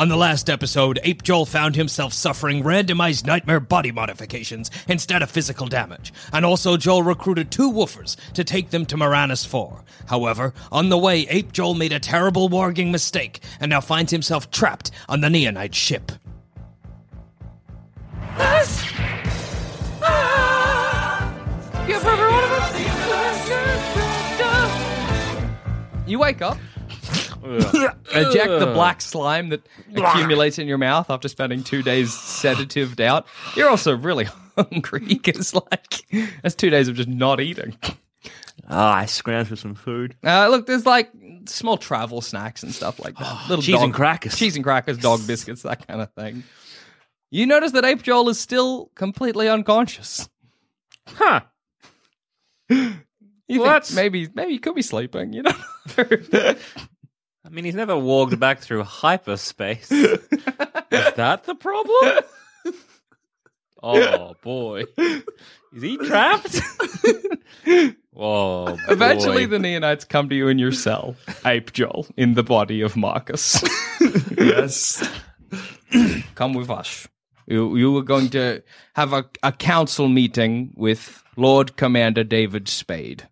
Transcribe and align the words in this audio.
On 0.00 0.08
the 0.08 0.16
last 0.16 0.48
episode, 0.48 0.98
Ape 1.02 1.22
Joel 1.22 1.44
found 1.44 1.76
himself 1.76 2.14
suffering 2.14 2.64
randomized 2.64 3.26
nightmare 3.26 3.60
body 3.60 3.92
modifications 3.92 4.70
instead 4.88 5.20
of 5.20 5.30
physical 5.30 5.66
damage, 5.66 6.14
and 6.32 6.42
also 6.42 6.78
Joel 6.78 7.02
recruited 7.02 7.50
two 7.50 7.70
woofers 7.70 8.16
to 8.32 8.42
take 8.42 8.70
them 8.70 8.86
to 8.86 8.96
Moranis 8.96 9.46
4. 9.46 9.84
However, 10.06 10.54
on 10.72 10.88
the 10.88 10.96
way, 10.96 11.26
Ape 11.28 11.52
Joel 11.52 11.74
made 11.74 11.92
a 11.92 12.00
terrible 12.00 12.48
warging 12.48 12.90
mistake 12.90 13.40
and 13.60 13.68
now 13.68 13.82
finds 13.82 14.10
himself 14.10 14.50
trapped 14.50 14.90
on 15.06 15.20
the 15.20 15.28
Neonite 15.28 15.74
ship. 15.74 16.12
You 26.06 26.18
wake 26.18 26.40
up, 26.40 26.56
eject 28.14 28.48
the 28.60 28.70
black 28.74 29.00
slime 29.00 29.48
that 29.50 29.66
accumulates 29.96 30.58
in 30.58 30.66
your 30.68 30.78
mouth 30.78 31.10
after 31.10 31.28
spending 31.28 31.62
two 31.62 31.82
days 31.82 32.12
sedative 32.12 32.98
out. 33.00 33.26
You're 33.56 33.68
also 33.68 33.96
really 33.96 34.24
hungry 34.56 35.00
because, 35.06 35.54
like, 35.54 36.04
that's 36.42 36.54
two 36.54 36.70
days 36.70 36.88
of 36.88 36.96
just 36.96 37.08
not 37.08 37.40
eating. 37.40 37.76
Ah, 38.68 38.94
I 38.94 39.06
scrounge 39.06 39.48
for 39.48 39.56
some 39.56 39.74
food. 39.74 40.14
Uh, 40.24 40.48
look, 40.48 40.66
there's 40.66 40.86
like 40.86 41.10
small 41.46 41.76
travel 41.76 42.20
snacks 42.20 42.62
and 42.62 42.72
stuff 42.74 43.00
like 43.00 43.16
that. 43.18 43.48
Little 43.48 43.62
Cheese 43.62 43.80
and 43.82 43.92
crackers. 43.92 44.36
cheese 44.36 44.54
and 44.54 44.62
crackers, 44.64 44.98
dog 44.98 45.26
biscuits, 45.26 45.62
that 45.62 45.86
kind 45.88 46.00
of 46.00 46.12
thing. 46.12 46.44
You 47.30 47.46
notice 47.46 47.72
that 47.72 47.84
Ape 47.84 48.02
Joel 48.02 48.28
is 48.28 48.38
still 48.38 48.90
completely 48.94 49.48
unconscious. 49.48 50.28
Huh. 51.06 51.40
You 52.68 53.60
Well, 53.60 53.80
think 53.80 53.96
maybe 53.96 54.28
maybe 54.34 54.52
he 54.52 54.58
could 54.58 54.74
be 54.76 54.82
sleeping, 54.82 55.32
you 55.32 55.42
know? 55.42 56.54
I 57.50 57.52
mean, 57.52 57.64
he's 57.64 57.74
never 57.74 57.98
walked 57.98 58.38
back 58.38 58.60
through 58.60 58.84
hyperspace. 58.84 59.90
Is 59.90 60.20
that 61.16 61.44
the 61.44 61.56
problem? 61.56 62.20
oh 63.82 64.34
boy, 64.42 64.84
is 64.96 65.82
he 65.82 65.96
trapped? 65.96 66.60
Oh, 68.22 68.66
Whoa! 68.66 68.78
Eventually, 68.88 69.46
boy. 69.46 69.58
the 69.58 69.64
Neonites 69.64 70.06
come 70.06 70.28
to 70.28 70.34
you 70.34 70.48
in 70.48 70.58
your 70.58 70.72
cell, 70.72 71.14
Ape 71.46 71.72
Joel, 71.72 72.06
in 72.16 72.34
the 72.34 72.42
body 72.42 72.80
of 72.80 72.96
Marcus. 72.96 73.62
Yes. 74.36 75.08
come 76.34 76.52
with 76.52 76.70
us. 76.70 77.06
You, 77.46 77.76
you 77.76 77.92
were 77.92 78.02
going 78.02 78.28
to 78.30 78.62
have 78.94 79.12
a, 79.12 79.24
a 79.42 79.52
council 79.52 80.08
meeting 80.08 80.72
with 80.74 81.22
Lord 81.36 81.76
Commander 81.76 82.24
David 82.24 82.68
Spade, 82.68 83.28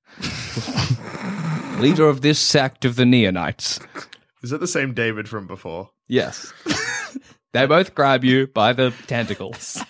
leader 1.79 2.09
of 2.09 2.21
this 2.21 2.39
sect 2.39 2.85
of 2.85 2.97
the 2.97 3.05
Neonites. 3.05 3.85
Is 4.43 4.51
that 4.51 4.59
the 4.59 4.67
same 4.67 4.95
David 4.95 5.29
from 5.29 5.47
before? 5.47 5.91
Yes. 6.09 6.53
they 7.53 7.67
both 7.67 7.95
grab 7.95 8.25
you 8.25 8.47
by 8.47 8.73
the 8.73 8.93
tentacles, 9.07 9.83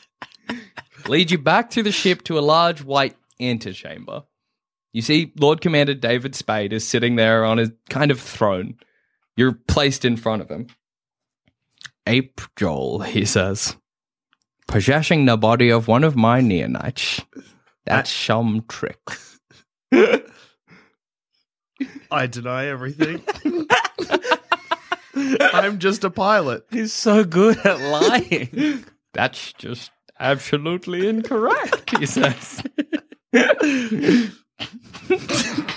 lead 1.06 1.30
you 1.30 1.38
back 1.38 1.70
to 1.70 1.82
the 1.82 1.92
ship 1.92 2.24
to 2.24 2.38
a 2.38 2.40
large 2.40 2.82
white 2.82 3.16
antechamber. 3.40 4.24
You 4.92 5.02
see, 5.02 5.32
Lord 5.38 5.60
Commander 5.60 5.94
David 5.94 6.34
Spade 6.34 6.72
is 6.72 6.86
sitting 6.86 7.16
there 7.16 7.44
on 7.44 7.58
a 7.58 7.68
kind 7.88 8.10
of 8.10 8.20
throne. 8.20 8.76
You're 9.36 9.52
placed 9.52 10.04
in 10.04 10.16
front 10.16 10.42
of 10.42 10.50
him. 10.50 10.66
Ape 12.06 12.40
Joel, 12.56 13.00
he 13.00 13.24
says, 13.24 13.76
possessing 14.66 15.26
the 15.26 15.36
body 15.36 15.70
of 15.70 15.88
one 15.88 16.04
of 16.04 16.16
my 16.16 16.40
neonites. 16.40 17.22
That's 17.84 18.10
some 18.10 18.64
trick. 18.68 18.98
I 22.10 22.26
deny 22.26 22.66
everything. 22.66 23.22
I'm 25.40 25.78
just 25.78 26.04
a 26.04 26.10
pilot. 26.10 26.64
he's 26.70 26.92
so 26.92 27.24
good 27.24 27.58
at 27.66 27.80
lying. 27.80 28.84
That's 29.14 29.52
just 29.54 29.90
absolutely 30.20 31.08
incorrect, 31.08 31.98
he 31.98 32.06
says. 32.06 32.62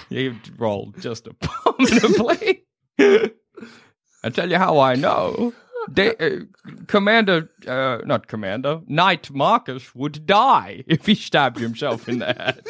you 0.10 0.36
rolled 0.58 1.00
just 1.02 1.28
abominably. 1.28 2.64
I 3.00 4.30
tell 4.32 4.50
you 4.50 4.58
how 4.58 4.80
I 4.80 4.96
know. 4.96 5.54
Da- 5.92 6.16
uh, 6.20 6.30
Commander, 6.88 7.50
uh, 7.68 8.00
not 8.06 8.28
Commander, 8.28 8.82
Knight 8.88 9.32
Marcus 9.32 9.96
would 9.96 10.28
die 10.28 10.84
if 10.86 11.08
he 11.08 11.16
stabbed 11.16 11.58
himself 11.60 12.08
in 12.08 12.20
the 12.20 12.62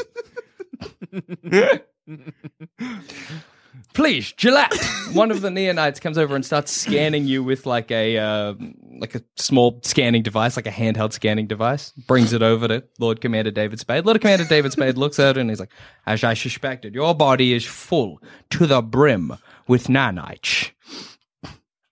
head. 1.51 1.83
Please, 3.93 4.33
Gillette. 4.33 4.73
One 5.13 5.31
of 5.31 5.41
the 5.41 5.49
neonites 5.49 6.01
comes 6.01 6.17
over 6.17 6.35
and 6.35 6.45
starts 6.45 6.71
scanning 6.71 7.25
you 7.25 7.41
with 7.43 7.65
like 7.65 7.89
a 7.89 8.17
uh, 8.17 8.53
like 8.99 9.15
a 9.15 9.23
small 9.37 9.79
scanning 9.83 10.23
device, 10.23 10.57
like 10.57 10.67
a 10.67 10.71
handheld 10.71 11.13
scanning 11.13 11.47
device. 11.47 11.91
Brings 12.07 12.33
it 12.33 12.41
over 12.41 12.67
to 12.67 12.83
Lord 12.99 13.21
Commander 13.21 13.51
David 13.51 13.79
Spade. 13.79 14.05
Lord 14.05 14.19
Commander 14.19 14.45
David 14.45 14.73
Spade 14.73 14.97
looks 14.97 15.19
at 15.19 15.37
it 15.37 15.41
and 15.41 15.49
he's 15.49 15.59
like, 15.59 15.71
"As 16.05 16.23
I 16.23 16.33
suspected, 16.33 16.93
your 16.93 17.15
body 17.15 17.53
is 17.53 17.65
full 17.65 18.21
to 18.51 18.65
the 18.65 18.81
brim 18.81 19.37
with 19.67 19.87
nanites. 19.87 20.71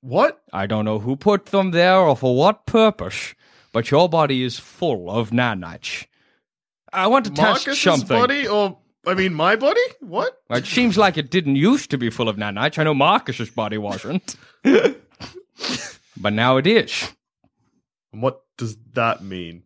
What? 0.01 0.41
I 0.51 0.67
don't 0.67 0.85
know 0.85 0.99
who 0.99 1.15
put 1.15 1.47
them 1.47 1.71
there 1.71 1.97
or 1.97 2.15
for 2.15 2.35
what 2.35 2.65
purpose, 2.65 3.33
but 3.71 3.91
your 3.91 4.09
body 4.09 4.43
is 4.43 4.59
full 4.59 5.09
of 5.09 5.31
nanites. 5.31 6.05
I 6.91 7.07
want 7.07 7.25
to 7.25 7.31
test 7.31 7.67
Marcus's 7.67 7.81
something. 7.81 8.17
body? 8.17 8.47
Or, 8.47 8.77
I 9.07 9.13
mean, 9.13 9.33
my 9.33 9.55
body? 9.55 9.81
What? 10.01 10.37
It 10.49 10.65
seems 10.65 10.97
like 10.97 11.17
it 11.17 11.31
didn't 11.31 11.55
used 11.55 11.89
to 11.91 11.97
be 11.97 12.09
full 12.09 12.27
of 12.29 12.35
nanites. 12.35 12.77
I 12.77 12.83
know 12.83 12.93
Marcus's 12.93 13.49
body 13.49 13.77
wasn't. 13.77 14.35
but 14.63 16.33
now 16.33 16.57
it 16.57 16.67
is. 16.67 17.11
And 18.11 18.21
what 18.21 18.41
does 18.57 18.77
that 18.93 19.23
mean? 19.23 19.63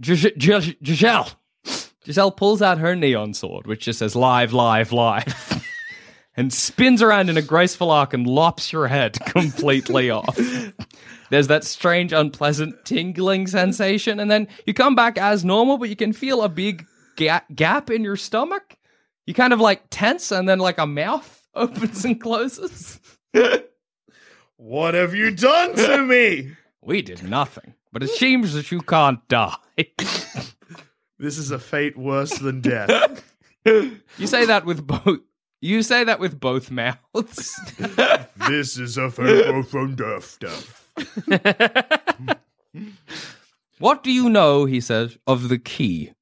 Gis- 0.00 0.26
Gis- 0.36 0.74
Giselle. 0.84 1.28
Giselle 2.04 2.32
pulls 2.32 2.60
out 2.60 2.78
her 2.78 2.94
neon 2.94 3.32
sword, 3.32 3.66
which 3.66 3.84
just 3.84 3.98
says 4.00 4.14
live, 4.14 4.52
live, 4.52 4.92
live, 4.92 5.66
and 6.36 6.52
spins 6.52 7.00
around 7.00 7.30
in 7.30 7.38
a 7.38 7.42
graceful 7.42 7.90
arc 7.90 8.12
and 8.12 8.26
lops 8.26 8.72
your 8.72 8.88
head 8.88 9.18
completely 9.26 10.10
off. 10.10 10.38
There's 11.30 11.46
that 11.48 11.64
strange, 11.64 12.12
unpleasant 12.12 12.84
tingling 12.84 13.46
sensation, 13.46 14.20
and 14.20 14.30
then 14.30 14.48
you 14.66 14.74
come 14.74 14.94
back 14.94 15.16
as 15.16 15.44
normal, 15.44 15.78
but 15.78 15.88
you 15.88 15.96
can 15.96 16.12
feel 16.12 16.42
a 16.42 16.48
big 16.50 16.84
ga- 17.16 17.42
gap 17.54 17.90
in 17.90 18.04
your 18.04 18.16
stomach. 18.16 18.76
You 19.26 19.34
kind 19.34 19.52
of 19.52 19.60
like 19.60 19.84
tense, 19.90 20.30
and 20.32 20.48
then 20.48 20.58
like 20.58 20.78
a 20.78 20.86
mouth 20.86 21.46
opens 21.54 22.04
and 22.04 22.20
closes. 22.20 23.00
What 24.56 24.94
have 24.94 25.14
you 25.14 25.30
done 25.30 25.74
to 25.76 25.98
me? 26.06 26.52
We 26.82 27.02
did 27.02 27.22
nothing, 27.22 27.74
but 27.92 28.02
it 28.02 28.10
seems 28.10 28.52
that 28.54 28.70
you 28.70 28.80
can't 28.80 29.26
die. 29.28 29.56
This 31.18 31.38
is 31.38 31.50
a 31.50 31.58
fate 31.58 31.96
worse 31.96 32.38
than 32.38 32.60
death. 32.60 33.22
You 34.18 34.26
say 34.26 34.44
that 34.44 34.66
with 34.66 34.86
both. 34.86 35.20
You 35.62 35.82
say 35.82 36.04
that 36.04 36.20
with 36.20 36.38
both 36.38 36.70
mouths. 36.70 37.58
this 38.46 38.76
is 38.76 38.98
a 38.98 39.10
fate 39.10 39.48
worse 39.54 39.70
than 39.70 39.94
death. 39.94 40.38
death. 40.38 42.36
What 43.78 44.02
do 44.02 44.12
you 44.12 44.28
know, 44.28 44.66
he 44.66 44.80
says, 44.82 45.16
of 45.26 45.48
the 45.48 45.58
key? 45.58 46.12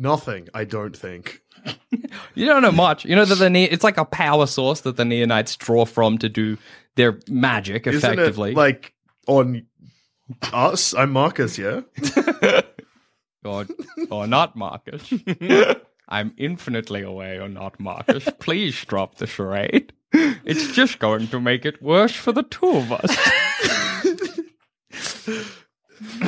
Nothing, 0.00 0.48
I 0.54 0.64
don't 0.64 0.96
think. 0.96 1.42
You 2.34 2.46
don't 2.46 2.62
know 2.62 2.72
much. 2.72 3.04
You 3.04 3.16
know 3.16 3.24
that 3.24 3.34
the 3.34 3.50
ne- 3.50 3.64
it's 3.68 3.84
like 3.84 3.98
a 3.98 4.04
power 4.04 4.46
source 4.46 4.82
that 4.82 4.96
the 4.96 5.02
Neonites 5.02 5.58
draw 5.58 5.84
from 5.84 6.16
to 6.18 6.28
do 6.28 6.56
their 6.94 7.18
magic 7.28 7.86
Isn't 7.86 7.98
effectively. 7.98 8.52
it 8.52 8.56
like 8.56 8.94
on 9.26 9.66
us? 10.52 10.94
I'm 10.94 11.10
Marcus, 11.10 11.58
yeah? 11.58 11.80
or, 13.44 13.62
or 13.62 13.66
oh, 14.10 14.24
not 14.26 14.56
Marcus. 14.56 15.12
I'm 16.08 16.32
infinitely 16.38 17.02
away 17.02 17.34
you're 17.34 17.48
not 17.48 17.78
Marcus. 17.78 18.26
Please 18.38 18.82
drop 18.84 19.16
the 19.16 19.26
charade. 19.26 19.92
It's 20.12 20.72
just 20.72 20.98
going 20.98 21.28
to 21.28 21.40
make 21.40 21.66
it 21.66 21.82
worse 21.82 22.14
for 22.14 22.32
the 22.32 22.44
two 22.44 22.70
of 22.70 22.92
us. 22.92 23.16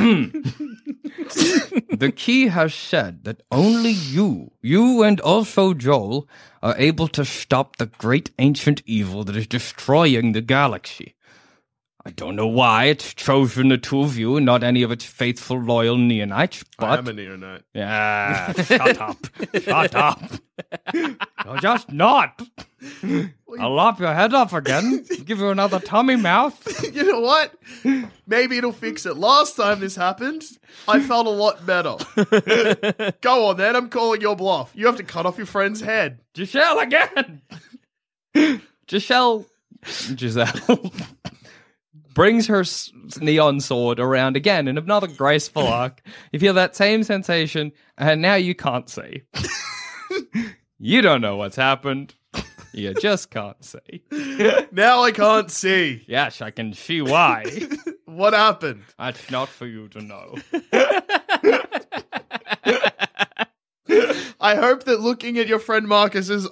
the 1.93 2.13
key 2.15 2.49
has 2.49 2.75
said 2.75 3.25
that 3.25 3.43
only 3.51 3.91
you, 3.91 4.53
you 4.61 5.03
and 5.03 5.19
also 5.21 5.73
Joel, 5.73 6.29
are 6.63 6.75
able 6.77 7.09
to 7.09 7.25
stop 7.25 7.77
the 7.77 7.87
great 7.87 8.31
ancient 8.39 8.83
evil 8.85 9.25
that 9.25 9.37
is 9.37 9.47
destroying 9.47 10.33
the 10.33 10.43
galaxy. 10.43 11.15
I 12.05 12.11
don't 12.11 12.35
know 12.35 12.49
why 12.49 12.87
it's 12.87 13.15
chosen 13.15 13.69
the 13.69 13.79
two 13.79 14.03
of 14.03 14.19
you 14.19 14.37
and 14.37 14.45
not 14.45 14.65
any 14.65 14.83
of 14.83 14.91
its 14.91 15.05
faithful, 15.05 15.59
loyal 15.61 15.97
neonites, 15.97 16.65
but. 16.77 16.91
I 16.91 16.99
am 16.99 17.07
a 17.07 17.13
neonite. 17.13 17.63
yeah, 17.75 18.53
shut 18.65 19.01
up, 19.01 19.19
shut 19.63 19.95
up. 19.95 20.23
You're 20.95 21.59
just 21.61 21.93
not. 21.93 22.43
I'll 23.59 23.75
lop 23.75 24.01
your 24.01 24.13
head 24.15 24.35
off 24.35 24.53
again. 24.53 25.05
Give 25.25 25.39
you 25.39 25.51
another 25.51 25.79
tummy 25.79 26.17
mouth. 26.17 26.62
Know 27.13 27.21
what? 27.21 27.53
Maybe 28.27 28.57
it'll 28.57 28.73
fix 28.73 29.05
it. 29.05 29.19
Last 29.19 29.57
time 29.57 29.81
this 29.81 29.95
happened, 29.95 30.45
I 30.89 30.99
felt 31.01 31.27
a 31.27 31.31
lot 31.31 31.67
better. 31.67 31.97
Go 33.21 33.49
on 33.49 33.59
then, 33.59 33.77
I'm 33.77 33.91
calling 33.91 34.23
your 34.23 34.35
bluff. 34.35 34.71
You 34.75 34.87
have 34.87 34.97
to 34.97 35.03
cut 35.03 35.27
off 35.27 35.37
your 35.37 35.47
friend's 35.47 35.83
head. 35.83 36.21
Giselle 36.35 36.79
again. 36.79 37.43
Giselle, 38.89 39.45
Giselle 40.17 40.91
brings 42.15 42.47
her 42.47 42.61
s- 42.61 42.91
neon 43.21 43.61
sword 43.61 44.01
around 44.01 44.37
again 44.37 44.67
in 44.67 44.79
another 44.79 45.07
graceful 45.07 45.67
arc. 45.67 46.01
You 46.33 46.39
feel 46.39 46.55
that 46.55 46.75
same 46.75 47.03
sensation, 47.03 47.73
and 47.99 48.23
now 48.23 48.37
you 48.37 48.55
can't 48.55 48.89
see. 48.89 49.23
you 50.79 51.03
don't 51.03 51.21
know 51.21 51.37
what's 51.37 51.57
happened. 51.57 52.15
You 52.73 52.95
just 52.95 53.31
can't 53.31 53.63
see. 53.65 54.03
Now 54.73 55.03
I 55.03 55.13
can't 55.13 55.51
see. 55.51 56.05
Yes, 56.07 56.41
I 56.41 56.51
can 56.51 56.73
see 56.73 57.03
why. 57.03 57.45
What 58.05 58.35
happened? 58.35 58.85
That's 58.99 59.31
not 59.31 59.49
for 59.49 59.67
you 59.67 59.89
to 59.89 60.03
know. 60.03 60.35
I 64.39 64.55
hope 64.57 64.85
that 64.85 65.01
looking 65.01 65.39
at 65.39 65.47
your 65.47 65.59
friend 65.59 65.89
Marcus's 65.89 66.47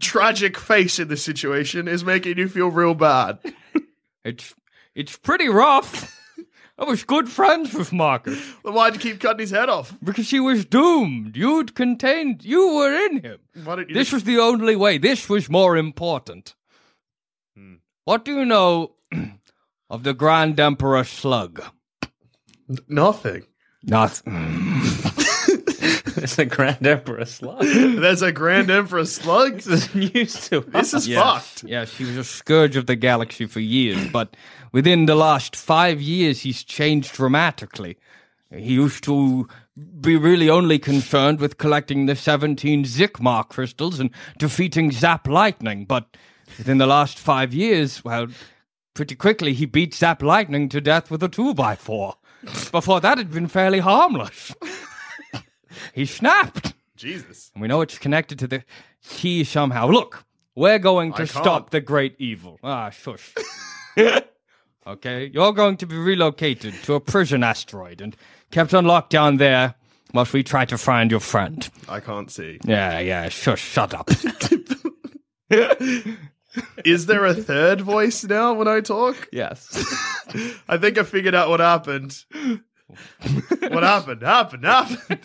tragic 0.00 0.58
face 0.58 0.98
in 0.98 1.06
this 1.06 1.22
situation 1.22 1.86
is 1.86 2.04
making 2.04 2.38
you 2.38 2.48
feel 2.48 2.72
real 2.72 2.94
bad. 2.94 3.38
It's 4.24 4.52
it's 4.96 5.16
pretty 5.16 5.48
rough. 5.48 6.17
I 6.78 6.84
was 6.84 7.02
good 7.04 7.28
friends 7.28 7.74
with 7.74 7.92
Marcus 7.92 8.38
Then 8.64 8.72
why'd 8.74 8.94
you 8.94 9.00
keep 9.00 9.20
cutting 9.20 9.40
his 9.40 9.50
head 9.50 9.68
off? 9.68 9.92
because 10.02 10.30
he 10.30 10.38
was 10.40 10.64
doomed. 10.64 11.36
You'd 11.36 11.74
contained. 11.74 12.44
You 12.44 12.74
were 12.74 12.94
in 13.06 13.20
him. 13.22 13.38
Why 13.64 13.76
don't 13.76 13.88
you 13.88 13.94
This 13.94 14.12
was 14.12 14.24
the 14.24 14.38
only 14.38 14.76
way. 14.76 14.98
This 14.98 15.28
was 15.28 15.50
more 15.50 15.76
important. 15.76 16.54
Hmm. 17.56 17.74
What 18.04 18.24
do 18.24 18.32
you 18.32 18.44
know 18.44 18.92
of 19.90 20.04
the 20.04 20.14
Grand 20.14 20.60
Emperor 20.60 21.04
Slug? 21.04 21.62
nothing? 22.86 23.44
Nothing. 23.82 24.77
It's 26.22 26.38
a 26.38 26.44
Grand 26.44 26.86
Emperor 26.86 27.24
slug. 27.24 27.62
There's 27.64 28.22
a 28.22 28.32
Grand 28.32 28.70
Emperor 28.70 29.04
slug. 29.04 29.60
this 29.60 29.66
is 29.88 29.94
news 29.94 30.48
to 30.48 30.60
This 30.60 30.94
us. 30.94 31.06
is 31.06 31.14
fucked. 31.14 31.64
Yeah, 31.64 31.84
she 31.84 32.04
was 32.04 32.16
a 32.16 32.24
scourge 32.24 32.76
of 32.76 32.86
the 32.86 32.96
galaxy 32.96 33.46
for 33.46 33.60
years, 33.60 34.06
but 34.12 34.36
within 34.72 35.06
the 35.06 35.14
last 35.14 35.54
five 35.56 36.00
years, 36.00 36.40
he's 36.40 36.62
changed 36.64 37.12
dramatically. 37.14 37.96
He 38.50 38.74
used 38.74 39.04
to 39.04 39.46
be 40.00 40.16
really 40.16 40.48
only 40.50 40.78
concerned 40.78 41.38
with 41.40 41.58
collecting 41.58 42.06
the 42.06 42.16
17 42.16 42.84
Zikmar 42.84 43.48
crystals 43.48 44.00
and 44.00 44.10
defeating 44.38 44.90
Zap 44.90 45.28
Lightning, 45.28 45.84
but 45.84 46.16
within 46.56 46.78
the 46.78 46.86
last 46.86 47.18
five 47.18 47.52
years, 47.52 48.02
well, 48.04 48.26
pretty 48.94 49.14
quickly 49.14 49.52
he 49.52 49.66
beat 49.66 49.94
Zap 49.94 50.22
Lightning 50.22 50.68
to 50.70 50.80
death 50.80 51.10
with 51.10 51.22
a 51.22 51.28
2x4. 51.28 52.14
Before 52.72 53.00
that, 53.00 53.18
it'd 53.18 53.32
been 53.32 53.48
fairly 53.48 53.80
harmless. 53.80 54.54
He 55.94 56.06
snapped. 56.06 56.74
Jesus. 56.96 57.50
And 57.54 57.62
we 57.62 57.68
know 57.68 57.80
it's 57.80 57.98
connected 57.98 58.38
to 58.40 58.46
the 58.46 58.64
key 59.02 59.44
somehow. 59.44 59.88
Look, 59.88 60.24
we're 60.54 60.78
going 60.78 61.12
to 61.14 61.22
I 61.22 61.26
stop 61.26 61.44
can't. 61.44 61.70
the 61.70 61.80
great 61.80 62.16
evil. 62.18 62.58
Ah, 62.64 62.90
shush. 62.90 63.34
okay, 64.86 65.30
you're 65.32 65.52
going 65.52 65.76
to 65.76 65.86
be 65.86 65.96
relocated 65.96 66.74
to 66.84 66.94
a 66.94 67.00
prison 67.00 67.42
asteroid 67.44 68.00
and 68.00 68.16
kept 68.50 68.74
on 68.74 68.84
lockdown 68.84 69.38
there 69.38 69.74
whilst 70.12 70.32
we 70.32 70.42
try 70.42 70.64
to 70.64 70.76
find 70.78 71.10
your 71.10 71.20
friend. 71.20 71.68
I 71.88 72.00
can't 72.00 72.30
see. 72.30 72.58
Yeah, 72.64 72.98
yeah, 72.98 73.28
shush, 73.28 73.62
shut 73.62 73.94
up. 73.94 74.10
Is 76.84 77.06
there 77.06 77.24
a 77.24 77.34
third 77.34 77.80
voice 77.82 78.24
now 78.24 78.54
when 78.54 78.66
I 78.66 78.80
talk? 78.80 79.28
yes. 79.32 79.68
I 80.68 80.76
think 80.78 80.98
I 80.98 81.04
figured 81.04 81.34
out 81.34 81.48
what 81.48 81.60
happened. 81.60 82.24
what 83.68 83.82
happened? 83.84 84.22
Happened. 84.22 84.64
Happened. 84.64 85.20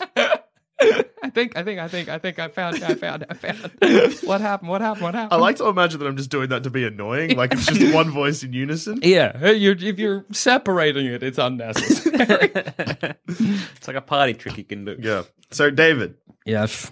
I 1.24 1.30
think, 1.30 1.58
I 1.58 1.64
think, 1.64 1.80
I 1.80 1.88
think, 1.88 2.10
I 2.10 2.18
think 2.18 2.40
I 2.40 2.48
found 2.48 2.84
I 2.84 2.94
found 2.96 3.26
I 3.30 3.34
found. 3.34 4.20
What 4.24 4.42
happened? 4.42 4.70
What 4.70 4.82
happened? 4.82 5.04
What 5.04 5.16
happened? 5.16 5.34
I 5.34 5.38
like 5.38 5.58
to 5.58 5.68
imagine 5.68 6.00
that 6.00 6.08
I'm 6.08 6.18
just 6.18 6.30
doing 6.30 6.50
that 6.50 6.64
to 6.64 6.70
be 6.70 6.86
annoying. 6.86 7.36
Like 7.36 7.54
it's 7.54 7.66
just 7.66 7.94
one 7.94 8.10
voice 8.12 8.44
in 8.44 8.54
unison. 8.54 9.00
Yeah, 9.04 9.50
you're, 9.52 9.76
if 9.78 10.00
you're 10.00 10.26
separating 10.32 11.06
it, 11.06 11.24
it's 11.24 11.38
unnecessary. 11.38 12.52
It's 13.28 13.88
like 13.88 13.98
a 13.98 14.02
party 14.02 14.34
trick 14.34 14.58
you 14.58 14.64
can 14.64 14.86
do. 14.86 14.98
Yeah. 15.00 15.24
So 15.52 15.70
David, 15.70 16.16
yes. 16.46 16.92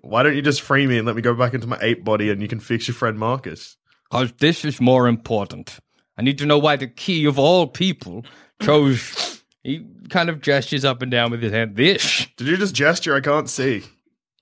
why 0.00 0.22
don't 0.22 0.36
you 0.36 0.42
just 0.42 0.62
free 0.62 0.86
me 0.86 0.98
and 0.98 1.06
let 1.06 1.16
me 1.16 1.22
go 1.22 1.34
back 1.34 1.54
into 1.54 1.66
my 1.66 1.78
ape 1.80 2.04
body 2.04 2.30
and 2.30 2.40
you 2.40 2.48
can 2.48 2.60
fix 2.60 2.88
your 2.88 2.94
friend 2.94 3.18
Marcus? 3.18 3.76
Because 4.10 4.32
this 4.38 4.64
is 4.64 4.80
more 4.80 5.06
important. 5.08 5.78
I 6.16 6.22
need 6.22 6.38
to 6.38 6.46
know 6.46 6.58
why 6.58 6.76
the 6.76 6.86
key 6.86 7.24
of 7.26 7.38
all 7.38 7.66
people 7.66 8.24
chose. 8.62 9.29
He 9.62 9.86
kind 10.08 10.28
of 10.30 10.40
gestures 10.40 10.84
up 10.84 11.02
and 11.02 11.10
down 11.10 11.30
with 11.30 11.42
his 11.42 11.52
hand. 11.52 11.76
This. 11.76 12.26
Did 12.36 12.46
you 12.48 12.56
just 12.56 12.74
gesture? 12.74 13.14
I 13.14 13.20
can't 13.20 13.48
see. 13.48 13.84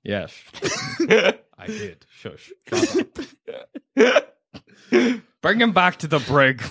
Yes. 0.05 0.33
I 1.59 1.67
did. 1.67 2.07
Shush. 2.11 2.53
Bring 5.41 5.61
him 5.61 5.73
back 5.73 5.99
to 5.99 6.07
the 6.09 6.19
brig. 6.21 6.63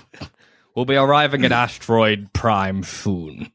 We'll 0.75 0.85
be 0.85 0.95
arriving 0.95 1.43
at 1.45 1.51
Asteroid 1.51 2.31
Prime 2.33 2.83
soon. 2.83 3.51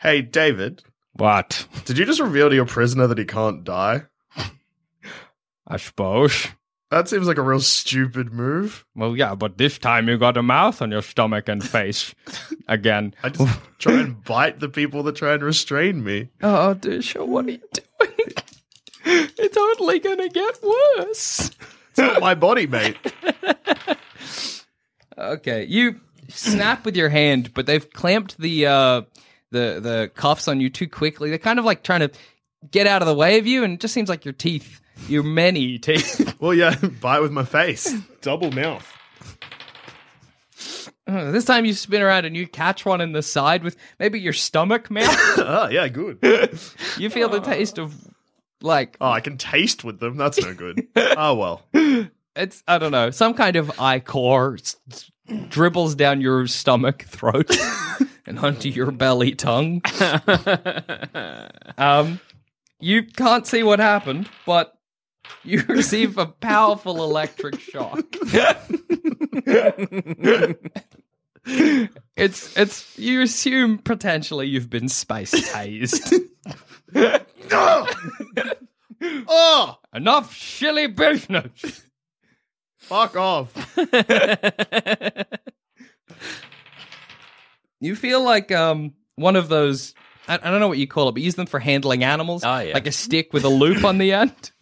Hey, 0.00 0.22
David, 0.22 0.82
What? 1.14 1.66
did 1.84 1.98
you 1.98 2.04
just 2.04 2.20
reveal 2.20 2.48
to 2.48 2.54
your 2.54 2.66
prisoner 2.66 3.06
that 3.06 3.18
he 3.18 3.24
can't 3.24 3.64
die? 3.64 4.02
I 5.66 5.76
suppose. 5.76 6.48
That 6.92 7.08
seems 7.08 7.26
like 7.26 7.38
a 7.38 7.42
real 7.42 7.60
stupid 7.60 8.34
move. 8.34 8.84
Well, 8.94 9.16
yeah, 9.16 9.34
but 9.34 9.56
this 9.56 9.78
time 9.78 10.10
you 10.10 10.18
got 10.18 10.36
a 10.36 10.42
mouth 10.42 10.82
on 10.82 10.90
your 10.90 11.00
stomach 11.00 11.48
and 11.48 11.66
face. 11.66 12.14
Again. 12.68 13.14
I 13.22 13.30
just 13.30 13.58
try 13.78 13.94
and 13.94 14.22
bite 14.22 14.60
the 14.60 14.68
people 14.68 15.02
that 15.04 15.16
try 15.16 15.32
and 15.32 15.42
restrain 15.42 16.04
me. 16.04 16.28
Oh, 16.42 16.76
Disha, 16.78 17.26
what 17.26 17.46
are 17.46 17.52
you 17.52 17.60
doing? 17.72 18.28
It's 19.04 19.56
only 19.56 19.98
gonna 19.98 20.28
get 20.28 20.58
worse. 20.62 21.50
It's 21.90 21.98
not 21.98 22.20
my 22.20 22.34
body, 22.36 22.68
mate. 22.68 22.96
Okay, 25.18 25.64
you 25.64 25.98
snap 26.28 26.84
with 26.84 26.96
your 26.96 27.08
hand, 27.08 27.52
but 27.52 27.66
they've 27.66 27.90
clamped 27.92 28.38
the 28.38 28.66
uh, 28.66 29.02
the 29.50 29.80
the 29.80 30.10
cuffs 30.14 30.46
on 30.46 30.60
you 30.60 30.70
too 30.70 30.88
quickly. 30.88 31.30
They're 31.30 31.38
kind 31.38 31.58
of 31.58 31.64
like 31.64 31.82
trying 31.82 32.00
to 32.00 32.10
get 32.70 32.86
out 32.86 33.02
of 33.02 33.08
the 33.08 33.14
way 33.14 33.38
of 33.38 33.46
you, 33.46 33.64
and 33.64 33.74
it 33.74 33.80
just 33.80 33.92
seems 33.92 34.08
like 34.08 34.24
your 34.24 34.34
teeth, 34.34 34.80
your 35.08 35.22
many 35.22 35.78
teeth. 35.78 36.28
Well, 36.42 36.54
yeah, 36.54 36.74
bite 37.00 37.20
with 37.20 37.30
my 37.30 37.44
face. 37.44 37.94
Double 38.20 38.50
mouth. 38.50 38.84
Uh, 41.06 41.30
this 41.30 41.44
time 41.44 41.64
you 41.64 41.72
spin 41.72 42.02
around 42.02 42.24
and 42.24 42.36
you 42.36 42.48
catch 42.48 42.84
one 42.84 43.00
in 43.00 43.12
the 43.12 43.22
side 43.22 43.62
with 43.62 43.76
maybe 44.00 44.18
your 44.20 44.32
stomach 44.32 44.90
mouth. 44.90 45.08
oh, 45.38 45.68
yeah, 45.70 45.86
good. 45.88 46.18
you 46.98 47.10
feel 47.10 47.28
the 47.28 47.40
taste 47.40 47.78
of 47.78 47.94
like 48.60 48.96
Oh, 49.00 49.10
I 49.10 49.20
can 49.20 49.36
taste 49.38 49.84
with 49.84 50.00
them. 50.00 50.16
That's 50.16 50.40
no 50.42 50.52
good. 50.54 50.86
Oh, 50.96 51.34
well. 51.34 51.62
it's 52.34 52.62
I 52.66 52.78
don't 52.78 52.92
know 52.92 53.10
some 53.10 53.34
kind 53.34 53.54
of 53.56 53.70
ichor 53.78 54.54
s- 54.54 54.76
s- 54.90 55.10
dribbles 55.48 55.94
down 55.94 56.20
your 56.20 56.46
stomach 56.48 57.02
throat 57.04 57.56
and 58.26 58.38
onto 58.38 58.68
your 58.68 58.90
belly 58.90 59.34
tongue. 59.36 59.80
um, 61.78 62.20
you 62.80 63.04
can't 63.04 63.46
see 63.46 63.62
what 63.62 63.78
happened, 63.78 64.28
but 64.46 64.74
you 65.44 65.62
receive 65.68 66.18
a 66.18 66.26
powerful 66.26 67.02
electric 67.02 67.58
shock. 67.60 68.04
It's 71.44 72.56
it's 72.56 72.98
you 72.98 73.22
assume 73.22 73.78
potentially 73.78 74.46
you've 74.46 74.70
been 74.70 74.88
space 74.88 75.32
tased. 75.52 76.12
Oh, 79.26 79.78
Enough 79.92 80.32
shilly 80.32 80.86
business. 80.86 81.82
fuck 82.78 83.16
off. 83.16 83.52
You 87.80 87.96
feel 87.96 88.22
like 88.22 88.52
um 88.52 88.92
one 89.16 89.34
of 89.34 89.48
those 89.48 89.94
I, 90.28 90.34
I 90.40 90.50
don't 90.52 90.60
know 90.60 90.68
what 90.68 90.78
you 90.78 90.86
call 90.86 91.08
it, 91.08 91.12
but 91.12 91.22
use 91.22 91.34
them 91.34 91.46
for 91.46 91.58
handling 91.58 92.04
animals. 92.04 92.44
Oh, 92.44 92.60
yeah. 92.60 92.74
Like 92.74 92.86
a 92.86 92.92
stick 92.92 93.32
with 93.32 93.42
a 93.42 93.48
loop 93.48 93.82
on 93.84 93.98
the 93.98 94.12
end. 94.12 94.52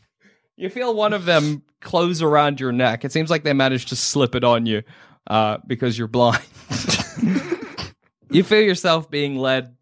You 0.61 0.69
feel 0.69 0.93
one 0.95 1.15
of 1.15 1.25
them 1.25 1.63
close 1.81 2.21
around 2.21 2.61
your 2.61 2.71
neck. 2.71 3.03
It 3.03 3.13
seems 3.13 3.31
like 3.31 3.45
they 3.45 3.55
managed 3.55 3.89
to 3.89 3.97
slip 3.97 4.35
it 4.35 4.45
on 4.45 4.67
you 4.67 4.83
uh, 5.27 5.57
because 5.67 5.97
you're 5.97 6.07
blind. 6.07 6.45
you 8.31 8.45
feel 8.45 8.61
yourself 8.61 9.11
being 9.11 9.37
led 9.37 9.75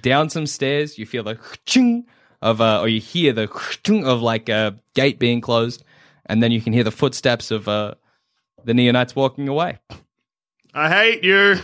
down 0.00 0.30
some 0.30 0.46
stairs. 0.46 0.98
You 0.98 1.04
feel 1.04 1.24
the 1.24 1.36
ching 1.66 2.06
of, 2.40 2.60
uh, 2.60 2.80
or 2.80 2.86
you 2.86 3.00
hear 3.00 3.32
the 3.32 3.48
ching 3.82 4.06
of 4.06 4.22
like 4.22 4.48
a 4.48 4.78
gate 4.94 5.18
being 5.18 5.40
closed, 5.40 5.82
and 6.26 6.40
then 6.40 6.52
you 6.52 6.60
can 6.60 6.72
hear 6.72 6.84
the 6.84 6.92
footsteps 6.92 7.50
of 7.50 7.66
uh, 7.66 7.94
the 8.62 8.72
neonites 8.72 9.16
walking 9.16 9.48
away. 9.48 9.80
I 10.74 10.90
hate 10.90 11.24
you. 11.24 11.56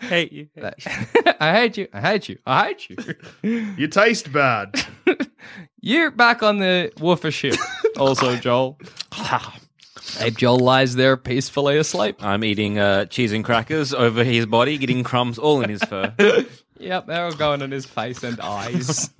Hate 0.00 0.32
you. 0.32 0.48
I 1.38 1.52
hate 1.52 1.76
you. 1.76 1.88
I 1.92 2.00
hate 2.00 2.30
you. 2.30 2.38
I 2.46 2.68
hate 2.68 2.88
you. 2.88 3.66
You 3.76 3.88
taste 3.88 4.32
bad. 4.32 4.74
You're 5.88 6.10
back 6.10 6.42
on 6.42 6.58
the 6.58 6.92
woofer 7.00 7.30
ship. 7.30 7.54
also, 7.96 8.36
Joel. 8.36 8.78
Ape 10.20 10.36
Joel 10.36 10.58
lies 10.58 10.96
there 10.96 11.16
peacefully 11.16 11.78
asleep. 11.78 12.22
I'm 12.22 12.44
eating 12.44 12.78
uh, 12.78 13.06
cheese 13.06 13.32
and 13.32 13.42
crackers 13.42 13.94
over 13.94 14.22
his 14.22 14.44
body, 14.44 14.76
getting 14.76 15.02
crumbs 15.02 15.38
all 15.38 15.62
in 15.62 15.70
his 15.70 15.82
fur. 15.82 16.14
Yep, 16.80 17.06
they're 17.08 17.24
all 17.24 17.32
going 17.32 17.60
in 17.60 17.72
his 17.72 17.86
face 17.86 18.22
and 18.22 18.38
eyes. 18.38 19.10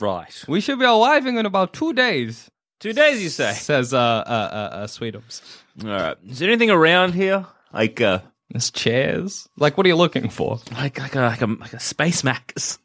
right. 0.00 0.44
we 0.48 0.60
should 0.62 0.78
be 0.78 0.86
arriving 0.86 1.36
in 1.36 1.44
about 1.44 1.74
two 1.74 1.92
days, 1.92 2.50
Two 2.80 2.94
days, 2.94 3.22
you 3.22 3.28
say? 3.28 3.52
says 3.52 3.92
uh, 3.92 3.98
uh, 3.98 4.00
uh, 4.00 4.76
uh 4.76 4.86
Sweetums. 4.86 5.42
All 5.84 5.90
right. 5.90 6.16
Is 6.26 6.38
there 6.38 6.48
anything 6.48 6.70
around 6.70 7.12
here? 7.12 7.44
Like, 7.70 8.00
uh, 8.00 8.20
There's 8.48 8.70
chairs. 8.70 9.46
Like, 9.58 9.76
what 9.76 9.84
are 9.84 9.90
you 9.90 9.96
looking 9.96 10.30
for? 10.30 10.58
like, 10.72 10.98
like 10.98 11.16
a, 11.16 11.20
like 11.20 11.42
a, 11.42 11.46
like 11.46 11.74
a 11.74 11.80
space 11.80 12.24
max. 12.24 12.78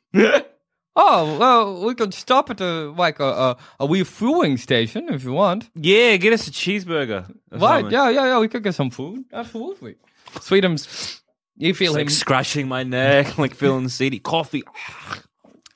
Oh, 0.96 1.38
well, 1.38 1.86
we 1.86 1.96
could 1.96 2.14
stop 2.14 2.50
at 2.50 2.60
a 2.62 2.92
like 2.92 3.20
a 3.20 3.26
a, 3.26 3.58
a 3.80 3.86
wee 3.86 4.04
fueling 4.04 4.58
station 4.58 5.08
if 5.10 5.24
you 5.24 5.32
want. 5.34 5.70
Yeah, 5.76 6.18
get 6.18 6.34
us 6.34 6.48
a 6.48 6.52
cheeseburger. 6.52 7.30
Right? 7.52 7.82
something. 7.82 7.92
Yeah, 7.92 8.10
yeah, 8.10 8.26
yeah. 8.26 8.40
We 8.40 8.48
could 8.48 8.64
get 8.64 8.76
some 8.76 8.90
food. 8.90 9.26
Absolutely. 9.32 9.96
Sweetums, 10.36 11.22
you 11.58 11.74
feel 11.74 11.92
It's 11.94 12.02
him 12.02 12.06
like 12.08 12.10
scratching 12.12 12.68
my 12.68 12.84
neck, 12.84 13.38
like 13.38 13.56
feeling 13.56 13.88
seedy. 13.90 14.20
Coffee. 14.20 14.64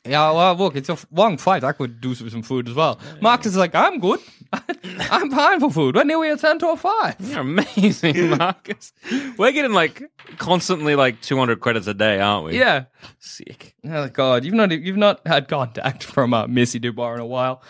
Yeah, 0.06 0.32
well, 0.32 0.56
look, 0.56 0.76
it's 0.76 0.90
a 0.90 0.98
long 1.12 1.38
flight. 1.38 1.64
I 1.64 1.72
could 1.72 2.02
do 2.02 2.14
some 2.14 2.30
some 2.30 2.44
food 2.44 2.68
as 2.68 2.76
well. 2.76 3.00
Marcus 3.22 3.48
is 3.48 3.58
like, 3.58 3.74
I'm 3.74 4.00
good. 4.00 4.20
I'm 5.12 5.32
fine 5.32 5.60
for 5.60 5.72
food. 5.72 5.96
When 5.96 6.12
are 6.12 6.20
we 6.20 6.30
at 6.30 6.40
10 6.40 6.60
to 6.60 6.76
5? 6.76 7.16
You're 7.20 7.40
amazing, 7.40 8.30
Marcus. 8.38 8.94
We're 9.38 9.52
getting 9.52 9.74
like 9.74 10.04
constantly 10.38 10.96
like 10.96 11.22
200 11.22 11.60
credits 11.60 11.88
a 11.88 11.94
day, 11.94 12.20
aren't 12.20 12.46
we? 12.46 12.60
Yeah. 12.60 12.86
Sick. 13.20 13.76
Oh, 13.86 14.08
God. 14.10 14.46
You've 14.46 14.54
not, 14.54 14.72
you've 14.72 14.98
not 14.98 15.26
had 15.26 15.48
contact 15.48 16.04
from 16.04 16.34
uh, 16.34 16.48
Missy 16.48 16.80
Dubar 16.80 17.16
in 17.16 17.22
a 17.22 17.26
while. 17.26 17.62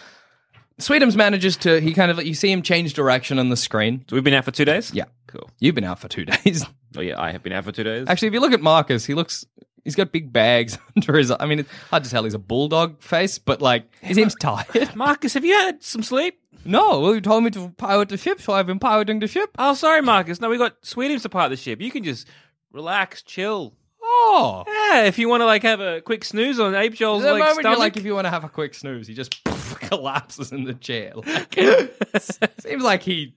Sweetums 0.79 1.15
manages 1.15 1.55
to, 1.57 1.79
he 1.79 1.93
kind 1.93 2.11
of, 2.11 2.23
you 2.25 2.33
see 2.33 2.51
him 2.51 2.61
change 2.61 2.93
direction 2.93 3.39
on 3.39 3.49
the 3.49 3.57
screen. 3.57 4.03
So 4.09 4.15
we've 4.15 4.23
been 4.23 4.33
out 4.33 4.45
for 4.45 4.51
two 4.51 4.65
days? 4.65 4.93
Yeah. 4.93 5.05
Cool. 5.27 5.49
You've 5.59 5.75
been 5.75 5.83
out 5.83 5.99
for 5.99 6.07
two 6.07 6.25
days. 6.25 6.65
Oh, 6.97 7.01
yeah, 7.01 7.19
I 7.19 7.31
have 7.31 7.43
been 7.43 7.53
out 7.53 7.63
for 7.63 7.71
two 7.71 7.83
days. 7.83 8.07
Actually, 8.07 8.29
if 8.29 8.33
you 8.33 8.39
look 8.39 8.53
at 8.53 8.61
Marcus, 8.61 9.05
he 9.05 9.13
looks, 9.13 9.45
he's 9.83 9.95
got 9.95 10.11
big 10.11 10.33
bags 10.33 10.77
under 10.95 11.17
his, 11.17 11.31
I 11.31 11.45
mean, 11.45 11.59
it's 11.59 11.69
hard 11.89 12.03
to 12.03 12.09
tell 12.09 12.23
he's 12.23 12.33
a 12.33 12.39
bulldog 12.39 13.01
face, 13.01 13.37
but 13.37 13.61
like, 13.61 13.85
he 14.01 14.13
seems 14.13 14.35
tired. 14.35 14.95
Marcus, 14.95 15.33
have 15.35 15.45
you 15.45 15.53
had 15.53 15.81
some 15.83 16.03
sleep? 16.03 16.39
No, 16.65 16.99
well, 17.01 17.15
you 17.15 17.21
told 17.21 17.43
me 17.43 17.49
to 17.51 17.69
pilot 17.77 18.09
the 18.09 18.17
ship, 18.17 18.39
so 18.41 18.53
I've 18.53 18.67
been 18.67 18.79
piloting 18.79 19.19
the 19.19 19.27
ship. 19.27 19.51
Oh, 19.57 19.73
sorry, 19.73 20.01
Marcus. 20.01 20.39
No, 20.39 20.49
we 20.49 20.57
got 20.57 20.81
Sweetums 20.81 21.29
to 21.29 21.37
of 21.37 21.49
the 21.49 21.57
ship. 21.57 21.81
You 21.81 21.91
can 21.91 22.03
just 22.03 22.27
relax, 22.71 23.21
chill. 23.21 23.73
Oh. 24.01 24.63
Yeah, 24.67 25.05
if 25.05 25.17
you 25.17 25.29
want 25.29 25.41
to 25.41 25.45
like 25.45 25.63
have 25.63 25.79
a 25.79 26.01
quick 26.01 26.23
snooze 26.23 26.59
on 26.59 26.75
Ape 26.75 26.93
Joel's 26.93 27.23
the 27.23 27.31
like 27.31 27.39
moment 27.39 27.59
stomach. 27.59 27.71
you're 27.71 27.79
like, 27.79 27.97
if 27.97 28.05
you 28.05 28.13
want 28.13 28.25
to 28.25 28.29
have 28.31 28.43
a 28.43 28.49
quick 28.49 28.73
snooze, 28.73 29.07
he 29.07 29.13
just 29.13 29.43
collapses 29.79 30.51
in 30.51 30.65
the 30.65 30.73
chair. 30.73 31.13
Like, 31.15 31.55
seems 32.59 32.83
like 32.83 33.01
he, 33.01 33.35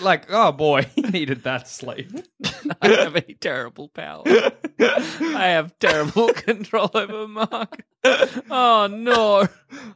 like, 0.00 0.26
oh 0.30 0.52
boy, 0.52 0.82
he 0.94 1.02
needed 1.02 1.42
that 1.44 1.68
sleep. 1.68 2.10
I 2.80 2.88
have 2.88 3.16
a 3.16 3.22
terrible 3.34 3.88
power. 3.88 4.22
I 4.26 5.46
have 5.48 5.78
terrible 5.78 6.28
control 6.28 6.90
over 6.94 7.26
Mark. 7.26 7.84
Oh 8.50 8.88
no! 8.90 9.48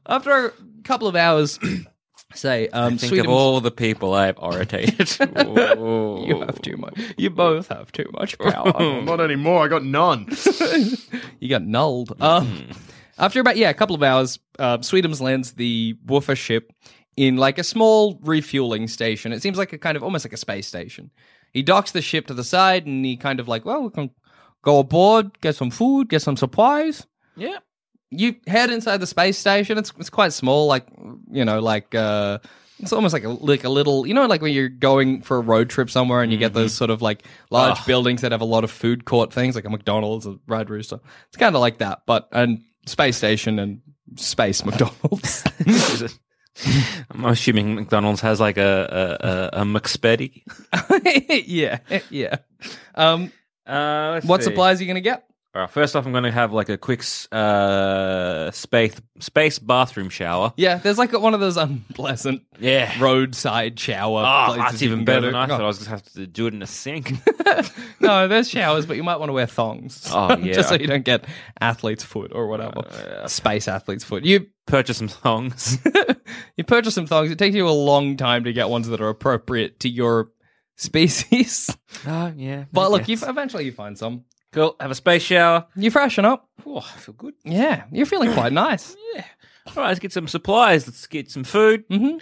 After 0.07 0.47
a 0.47 0.53
couple 0.85 1.09
of 1.09 1.17
hours, 1.17 1.59
say, 2.35 2.69
um, 2.69 2.99
Think 2.99 3.13
Sweetums- 3.15 3.21
of 3.25 3.31
all 3.31 3.61
the 3.61 3.71
people 3.71 4.15
I 4.15 4.27
have 4.27 4.39
irritated. 4.43 5.17
you 5.21 6.41
have 6.41 6.61
too 6.63 6.77
much. 6.77 6.99
You 7.17 7.31
both 7.31 7.69
have 7.69 7.91
too 7.93 8.09
much 8.13 8.39
power. 8.41 9.03
Not 9.03 9.21
anymore. 9.21 9.65
I 9.65 9.69
got 9.69 9.85
none. 9.85 10.29
you 11.41 11.49
got 11.49 11.63
nulled. 11.63 12.21
Um, 12.21 12.69
after 13.19 13.41
about 13.41 13.57
yeah, 13.57 13.71
a 13.71 13.75
couple 13.75 13.97
of 13.97 14.03
hours, 14.03 14.39
uh, 14.59 14.79
Sweetums 14.79 15.21
lands 15.21 15.53
the 15.53 15.97
Woofer 16.07 16.37
ship 16.37 16.73
in 17.17 17.37
like 17.37 17.59
a 17.59 17.65
small 17.65 18.19
refueling 18.23 18.87
station. 18.89 19.33
It 19.33 19.43
seems 19.43 19.59
like 19.59 19.73
a 19.73 19.79
kind 19.79 19.97
of 19.97 20.03
almost 20.05 20.25
like 20.25 20.33
a 20.33 20.39
space 20.39 20.67
station. 20.67 21.11
He 21.53 21.63
docks 21.63 21.93
the 21.93 22.03
ship 22.03 22.27
to 22.27 22.35
the 22.35 22.45
side, 22.45 22.87
and 22.87 23.05
he 23.05 23.17
kind 23.17 23.41
of 23.41 23.49
like, 23.49 23.65
well, 23.65 23.83
we 23.83 23.91
can 23.91 24.11
go 24.63 24.79
aboard, 24.79 25.41
get 25.41 25.57
some 25.57 25.71
food, 25.71 26.09
get 26.09 26.23
some 26.23 26.37
supplies. 26.37 27.07
Yeah. 27.37 27.59
You 28.11 28.37
head 28.47 28.71
inside 28.71 28.99
the 28.99 29.07
space 29.07 29.37
station. 29.39 29.77
It's 29.79 29.93
it's 29.99 30.11
quite 30.11 30.33
small, 30.33 30.67
like 30.67 30.87
you 31.31 31.45
know, 31.45 31.61
like 31.61 31.95
uh, 31.95 32.39
it's 32.81 32.93
almost 32.93 33.13
like 33.13 33.25
a 33.25 33.29
like 33.29 33.65
a 33.65 33.69
little, 33.69 34.07
you 34.07 34.15
know, 34.15 34.27
like 34.27 34.41
when 34.41 34.53
you're 34.53 34.69
going 34.69 35.21
for 35.23 35.37
a 35.37 35.41
road 35.41 35.69
trip 35.69 35.91
somewhere 35.91 36.23
and 36.23 36.33
you 36.33 36.39
get 36.39 36.55
those 36.55 36.73
sort 36.73 36.91
of 36.91 37.03
like 37.03 37.25
large 37.51 37.85
buildings 37.87 38.23
that 38.23 38.33
have 38.33 38.41
a 38.41 38.47
lot 38.47 38.65
of 38.65 38.71
food 38.71 39.05
court 39.05 39.33
things, 39.33 39.55
like 39.55 39.65
a 39.67 39.71
McDonald's, 39.71 40.27
a 40.27 40.39
Red 40.47 40.71
Rooster. 40.71 41.01
It's 41.29 41.37
kind 41.37 41.55
of 41.55 41.61
like 41.61 41.79
that, 41.79 42.03
but 42.07 42.29
and 42.33 42.63
space 42.87 43.17
station 43.19 43.59
and 43.59 43.83
space 44.17 44.65
McDonald's. 44.65 45.45
I'm 47.11 47.25
assuming 47.27 47.75
McDonald's 47.75 48.21
has 48.23 48.41
like 48.41 48.57
a 48.57 49.51
a, 49.53 49.59
a, 49.59 49.63
a 49.63 49.65
McSpetty. 49.65 50.43
yeah, 51.47 51.79
yeah. 52.11 52.37
Um, 52.95 53.33
Uh, 53.67 54.13
let's 54.15 54.27
what 54.27 54.41
see. 54.41 54.45
supplies 54.45 54.81
are 54.81 54.85
you 54.85 54.89
gonna 54.89 55.01
get? 55.03 55.28
All 55.55 55.63
right, 55.63 55.71
first 55.71 55.97
off, 55.97 56.05
I'm 56.05 56.13
going 56.13 56.25
to 56.25 56.31
have 56.31 56.53
like 56.53 56.69
a 56.69 56.77
quick 56.77 57.03
uh, 57.33 58.51
space 58.51 58.95
space 59.19 59.59
bathroom 59.59 60.11
shower. 60.11 60.53
Yeah, 60.59 60.77
there's 60.77 60.99
like 60.99 61.13
one 61.19 61.33
of 61.33 61.41
those 61.41 61.57
unpleasant 61.57 62.43
Yeah. 62.61 62.93
roadside 63.01 63.81
shower. 63.81 64.23
Oh, 64.27 64.53
places 64.55 64.65
that's 64.73 64.83
you 64.83 64.89
even 64.89 64.99
can 64.99 65.05
go 65.07 65.13
better 65.15 65.21
to. 65.29 65.33
than 65.33 65.37
I 65.37 65.47
thought. 65.47 65.63
I 65.63 65.67
was 65.67 65.79
going 65.79 65.85
to 65.87 65.91
have 65.91 66.03
to 66.13 66.27
do 66.27 66.47
it 66.49 66.55
in 66.55 66.63
a 66.63 66.67
sink. 66.67 67.13
No, 68.01 68.29
there's 68.29 68.49
showers, 68.49 68.87
but 68.87 68.97
you 68.97 69.03
might 69.03 69.17
want 69.17 69.29
to 69.31 69.33
wear 69.33 69.47
thongs. 69.47 70.09
Oh, 70.13 70.37
yeah. 70.39 70.53
just 70.53 70.69
so 70.69 70.77
you 70.77 70.87
don't 70.87 71.05
get 71.05 71.25
athlete's 71.61 72.05
foot 72.05 72.31
or 72.33 72.47
whatever. 72.47 72.83
Space 73.27 73.67
athlete's 73.67 74.05
foot. 74.05 74.25
You 74.25 74.47
Purchase 74.67 74.99
some 74.99 75.09
thongs. 75.09 75.79
you 76.57 76.63
purchase 76.65 76.95
some 76.95 77.07
thongs. 77.07 77.31
It 77.33 77.39
takes 77.39 77.57
you 77.57 77.67
a 77.69 77.71
long 77.71 78.17
time 78.17 78.45
to 78.45 78.53
get 78.53 78.69
ones 78.69 78.87
that 78.89 79.01
are 79.01 79.09
appropriate 79.09 79.81
to 79.81 79.89
your 79.89 80.31
species. 80.77 81.77
oh, 82.07 82.33
yeah. 82.37 82.65
But 82.73 82.91
look, 82.93 83.09
you 83.09 83.17
eventually 83.21 83.65
you 83.65 83.73
find 83.73 83.97
some. 83.99 84.25
Cool. 84.53 84.77
Have 84.81 84.91
a 84.91 84.95
space 84.95 85.23
shower. 85.23 85.67
You 85.77 85.91
freshen 85.91 86.25
up. 86.25 86.49
Oh, 86.67 86.79
I 86.79 86.99
feel 86.99 87.15
good. 87.15 87.35
Yeah, 87.45 87.85
you're 87.93 88.07
feeling 88.07 88.33
quite 88.33 88.53
nice. 88.53 88.97
Yeah. 89.15 89.25
All 89.69 89.83
right, 89.83 89.89
let's 89.89 90.01
get 90.01 90.13
some 90.13 90.29
supplies. 90.29 90.87
Let's 90.87 91.07
get 91.07 91.31
some 91.31 91.45
food, 91.45 91.87
mm-hmm. 91.89 92.19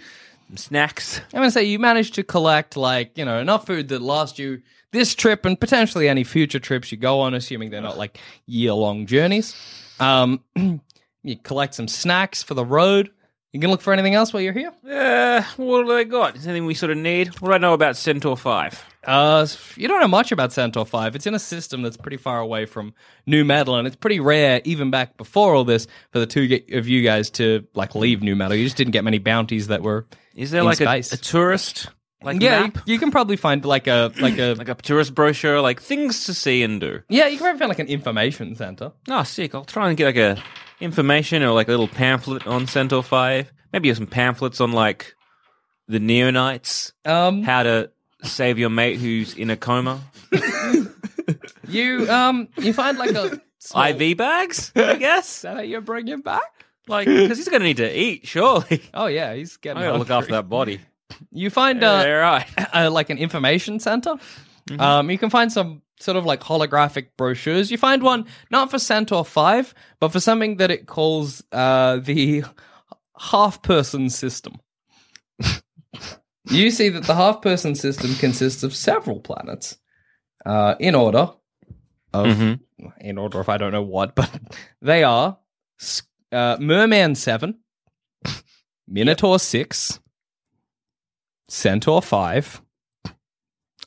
some 0.49 0.57
snacks. 0.57 1.19
I'm 1.33 1.39
gonna 1.39 1.51
say 1.51 1.63
you 1.63 1.79
managed 1.79 2.15
to 2.15 2.23
collect 2.23 2.75
like 2.75 3.17
you 3.17 3.23
know 3.23 3.39
enough 3.39 3.65
food 3.65 3.87
that 3.89 4.01
lasts 4.01 4.37
you 4.37 4.61
this 4.91 5.15
trip 5.15 5.45
and 5.45 5.59
potentially 5.59 6.09
any 6.09 6.23
future 6.23 6.59
trips 6.59 6.91
you 6.91 6.97
go 6.97 7.21
on, 7.21 7.33
assuming 7.33 7.69
they're 7.69 7.81
not 7.81 7.97
like 7.97 8.19
year 8.45 8.73
long 8.73 9.05
journeys. 9.05 9.55
Um, 9.99 10.43
you 11.23 11.37
collect 11.43 11.75
some 11.75 11.87
snacks 11.87 12.43
for 12.43 12.53
the 12.53 12.65
road. 12.65 13.11
You 13.53 13.61
can 13.61 13.69
look 13.69 13.81
for 13.81 13.93
anything 13.93 14.15
else 14.15 14.33
while 14.33 14.41
you're 14.41 14.53
here. 14.53 14.73
Uh, 14.87 15.41
what 15.55 15.85
do 15.85 15.95
they 15.95 16.05
got? 16.05 16.35
Is 16.35 16.43
there 16.43 16.51
anything 16.51 16.67
we 16.67 16.73
sort 16.73 16.91
of 16.91 16.97
need? 16.97 17.29
What 17.39 17.49
do 17.49 17.53
I 17.55 17.57
know 17.57 17.73
about 17.73 17.95
Centaur 17.95 18.35
5? 18.35 18.85
Uh, 19.07 19.47
you 19.75 19.87
don't 19.87 20.01
know 20.01 20.07
much 20.07 20.31
about 20.31 20.51
Centaur 20.53 20.85
Five. 20.85 21.15
It's 21.15 21.25
in 21.25 21.33
a 21.33 21.39
system 21.39 21.81
that's 21.81 21.97
pretty 21.97 22.17
far 22.17 22.39
away 22.39 22.65
from 22.65 22.93
New 23.25 23.45
Metal, 23.45 23.75
and 23.75 23.87
it's 23.87 23.95
pretty 23.95 24.19
rare, 24.19 24.61
even 24.65 24.91
back 24.91 25.17
before 25.17 25.55
all 25.55 25.63
this, 25.63 25.87
for 26.11 26.19
the 26.19 26.27
two 26.27 26.61
of 26.73 26.87
you 26.87 27.01
guys 27.01 27.29
to 27.31 27.65
like 27.73 27.95
leave 27.95 28.21
New 28.21 28.35
Metal. 28.35 28.55
You 28.57 28.65
just 28.65 28.77
didn't 28.77 28.91
get 28.91 29.03
many 29.03 29.17
bounties 29.17 29.67
that 29.67 29.81
were. 29.81 30.05
Is 30.35 30.51
there 30.51 30.63
like 30.63 30.81
a, 30.81 30.85
a 30.85 31.01
tourist 31.17 31.87
like 32.23 32.41
yeah, 32.41 32.65
you, 32.65 32.71
you 32.85 32.99
can 32.99 33.11
probably 33.11 33.37
find 33.37 33.63
like 33.63 33.87
a 33.87 34.11
like 34.19 34.37
a 34.39 34.53
like 34.57 34.69
a 34.69 34.75
tourist 34.75 35.13
brochure, 35.13 35.61
like 35.61 35.79
things 35.81 36.25
to 36.25 36.33
see 36.33 36.63
and 36.63 36.81
do. 36.81 37.01
yeah, 37.09 37.27
you 37.27 37.37
can 37.37 37.45
probably 37.45 37.59
find 37.59 37.69
like 37.69 37.79
an 37.79 37.87
information 37.87 38.55
center. 38.55 38.91
Oh, 39.07 39.23
sick. 39.23 39.53
I'll 39.53 39.65
try 39.65 39.89
and 39.89 39.97
get 39.97 40.05
like 40.05 40.17
a 40.17 40.43
information 40.79 41.43
or 41.43 41.51
like 41.51 41.67
a 41.67 41.71
little 41.71 41.87
pamphlet 41.87 42.47
on 42.47 42.67
Centaur 42.67 43.03
5. 43.03 43.51
Maybe 43.71 43.93
some 43.93 44.07
pamphlets 44.07 44.59
on 44.59 44.71
like 44.71 45.15
the 45.87 45.99
Neonites, 45.99 46.91
Um, 47.05 47.43
how 47.43 47.63
to 47.63 47.91
save 48.23 48.57
your 48.59 48.69
mate 48.69 48.97
who's 48.99 49.33
in 49.35 49.49
a 49.49 49.57
coma? 49.57 50.01
You 51.67 52.09
um 52.09 52.47
you 52.57 52.71
find 52.71 52.97
like 52.97 53.11
a 53.11 53.41
small- 53.59 53.83
IV 54.01 54.15
bags, 54.17 54.71
I 54.75 54.95
guess. 54.99 55.35
Is 55.37 55.41
that 55.41 55.55
how 55.57 55.61
you 55.61 55.81
bring 55.81 56.07
him 56.07 56.21
back? 56.21 56.41
Like, 56.87 57.05
because 57.07 57.37
he's 57.37 57.49
going 57.49 57.59
to 57.59 57.67
need 57.67 57.77
to 57.77 57.99
eat, 57.99 58.25
surely. 58.25 58.81
Oh 58.93 59.07
yeah, 59.07 59.33
he's 59.33 59.57
getting. 59.57 59.83
I 59.83 59.87
got 59.87 59.91
to 59.93 59.97
look 59.97 60.09
after 60.09 60.31
that 60.31 60.47
body. 60.47 60.79
You 61.31 61.49
find 61.49 61.83
uh, 61.83 62.03
Yeah, 62.05 62.11
right. 62.13 62.45
uh, 62.73 62.89
like 62.89 63.09
an 63.09 63.17
information 63.17 63.79
center. 63.81 64.15
Um, 64.79 65.11
you 65.11 65.17
can 65.17 65.29
find 65.29 65.51
some 65.51 65.81
sort 65.99 66.15
of 66.15 66.25
like 66.25 66.39
holographic 66.39 67.07
brochures. 67.17 67.69
You 67.71 67.77
find 67.77 68.01
one 68.01 68.25
not 68.49 68.71
for 68.71 68.79
Centaur 68.79 69.25
Five, 69.25 69.73
but 69.99 70.13
for 70.13 70.21
something 70.21 70.57
that 70.57 70.71
it 70.71 70.85
calls 70.87 71.43
uh, 71.51 71.97
the 71.97 72.45
half-person 73.19 74.09
system. 74.09 74.55
You 76.49 76.71
see 76.71 76.89
that 76.89 77.03
the 77.03 77.15
half-person 77.15 77.75
system 77.75 78.15
consists 78.15 78.63
of 78.63 78.75
several 78.75 79.19
planets, 79.19 79.77
uh, 80.45 80.75
in 80.79 80.95
order 80.95 81.29
of 82.13 82.59
in 82.99 83.17
order 83.17 83.39
of 83.39 83.49
I 83.49 83.57
don't 83.57 83.71
know 83.71 83.81
what, 83.81 84.15
but 84.15 84.29
they 84.81 85.03
are 85.03 85.37
uh, 86.31 86.57
Merman 86.59 87.15
Seven, 87.15 87.59
Minotaur 88.87 89.39
Six, 89.39 89.99
Centaur 91.49 92.01
5, 92.01 92.61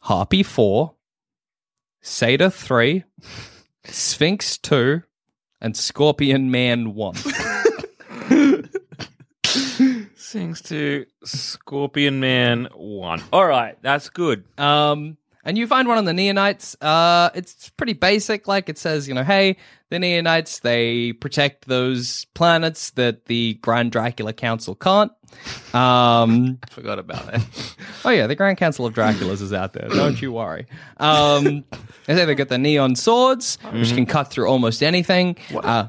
Harpy 0.02 0.42
4, 0.42 0.94
Satyr 2.00 2.50
3, 2.50 3.04
Sphinx 3.84 4.58
2, 4.58 5.02
and 5.60 5.76
Scorpion 5.76 6.50
Man 6.50 6.94
1. 6.94 7.14
Sings 10.30 10.60
to 10.62 11.06
Scorpion 11.24 12.20
Man 12.20 12.68
1. 12.76 13.22
All 13.32 13.44
right, 13.44 13.76
that's 13.82 14.10
good. 14.10 14.44
Um, 14.56 15.16
and 15.44 15.58
you 15.58 15.66
find 15.66 15.88
one 15.88 15.98
on 15.98 16.04
the 16.04 16.12
Neonites. 16.12 16.76
Uh, 16.80 17.30
it's 17.34 17.70
pretty 17.70 17.94
basic. 17.94 18.46
Like 18.46 18.68
it 18.68 18.78
says, 18.78 19.08
you 19.08 19.14
know, 19.14 19.24
hey, 19.24 19.56
the 19.88 19.96
Neonites, 19.96 20.60
they 20.60 21.14
protect 21.14 21.66
those 21.66 22.26
planets 22.34 22.90
that 22.92 23.26
the 23.26 23.54
Grand 23.54 23.90
Dracula 23.90 24.32
Council 24.32 24.76
can't. 24.76 25.10
Um, 25.74 26.60
Forgot 26.70 27.00
about 27.00 27.26
that. 27.26 27.44
Oh 28.04 28.10
yeah, 28.10 28.28
the 28.28 28.36
Grand 28.36 28.56
Council 28.56 28.86
of 28.86 28.94
Draculas 28.94 29.42
is 29.42 29.52
out 29.52 29.72
there. 29.72 29.88
Don't 29.88 30.22
you 30.22 30.30
worry. 30.30 30.66
Um, 30.98 31.64
they 32.06 32.14
say 32.14 32.24
they 32.24 32.36
got 32.36 32.48
the 32.48 32.56
neon 32.56 32.94
swords, 32.94 33.58
which 33.72 33.92
can 33.94 34.06
cut 34.06 34.30
through 34.30 34.46
almost 34.48 34.80
anything. 34.82 35.36
Uh, 35.52 35.88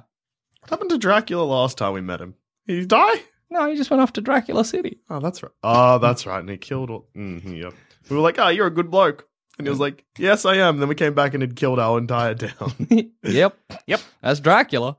What 0.62 0.69
happened 0.69 0.89
to 0.89 0.98
Dracula 0.98 1.43
last 1.43 1.77
time 1.77 1.93
we 1.93 2.01
met 2.01 2.19
him? 2.19 2.33
Did 2.67 2.79
he 2.79 2.86
die? 2.88 3.21
No, 3.51 3.70
he 3.70 3.75
just 3.75 3.91
went 3.91 4.01
off 4.01 4.13
to 4.13 4.22
Dracula 4.22 4.65
City. 4.65 5.00
Oh, 5.10 5.20
that's 5.20 5.43
right. 5.43 5.51
Oh, 5.63 6.00
that's 6.00 6.25
right. 6.25 6.39
And 6.39 6.50
he 6.50 6.58
killed 6.58 6.89
all. 6.89 7.08
Mm, 7.15 7.62
yep. 7.62 7.74
We 8.10 8.15
were 8.15 8.22
like, 8.24 8.39
oh, 8.39 8.48
you're 8.48 8.67
a 8.67 8.72
good 8.72 8.89
bloke. 8.89 9.27
And 9.58 9.67
he 9.67 9.70
was 9.70 9.79
like, 9.79 10.03
yes, 10.17 10.46
I 10.46 10.55
am. 10.55 10.79
Then 10.79 10.88
we 10.89 10.96
came 10.96 11.13
back 11.13 11.34
and 11.36 11.43
had 11.43 11.55
killed 11.55 11.77
our 11.77 11.98
entire 12.00 12.34
town. 12.34 12.74
yep, 13.24 13.55
Yep. 13.86 14.00
that's 14.22 14.39
Dracula. 14.39 14.98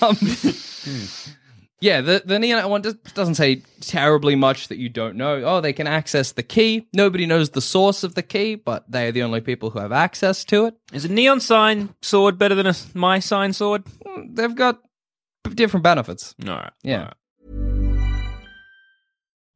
Um, 0.00 0.16
yeah, 1.80 2.00
the 2.00 2.22
the 2.24 2.38
neon 2.38 2.68
one 2.70 2.82
just 2.82 3.14
doesn't 3.14 3.36
say 3.36 3.62
terribly 3.80 4.34
much 4.34 4.68
that 4.68 4.78
you 4.78 4.88
don't 4.88 5.16
know. 5.16 5.42
Oh, 5.44 5.60
they 5.60 5.72
can 5.72 5.86
access 5.86 6.32
the 6.32 6.42
key. 6.42 6.88
Nobody 6.92 7.24
knows 7.26 7.50
the 7.50 7.60
source 7.60 8.02
of 8.02 8.14
the 8.14 8.22
key, 8.22 8.56
but 8.56 8.90
they 8.90 9.06
are 9.08 9.12
the 9.12 9.22
only 9.22 9.40
people 9.40 9.70
who 9.70 9.78
have 9.78 9.92
access 9.92 10.44
to 10.46 10.66
it. 10.66 10.74
Is 10.92 11.04
a 11.04 11.08
neon 11.12 11.40
sign 11.40 11.94
sword 12.02 12.36
better 12.38 12.54
than 12.56 12.66
a 12.66 12.74
my 12.94 13.20
sign 13.20 13.52
sword? 13.52 13.84
They've 14.28 14.54
got 14.54 14.80
different 15.54 15.84
benefits. 15.84 16.34
All 16.48 16.54
right. 16.56 16.72
Yeah. 16.82 16.96
all 16.98 17.04
right. 17.04 17.14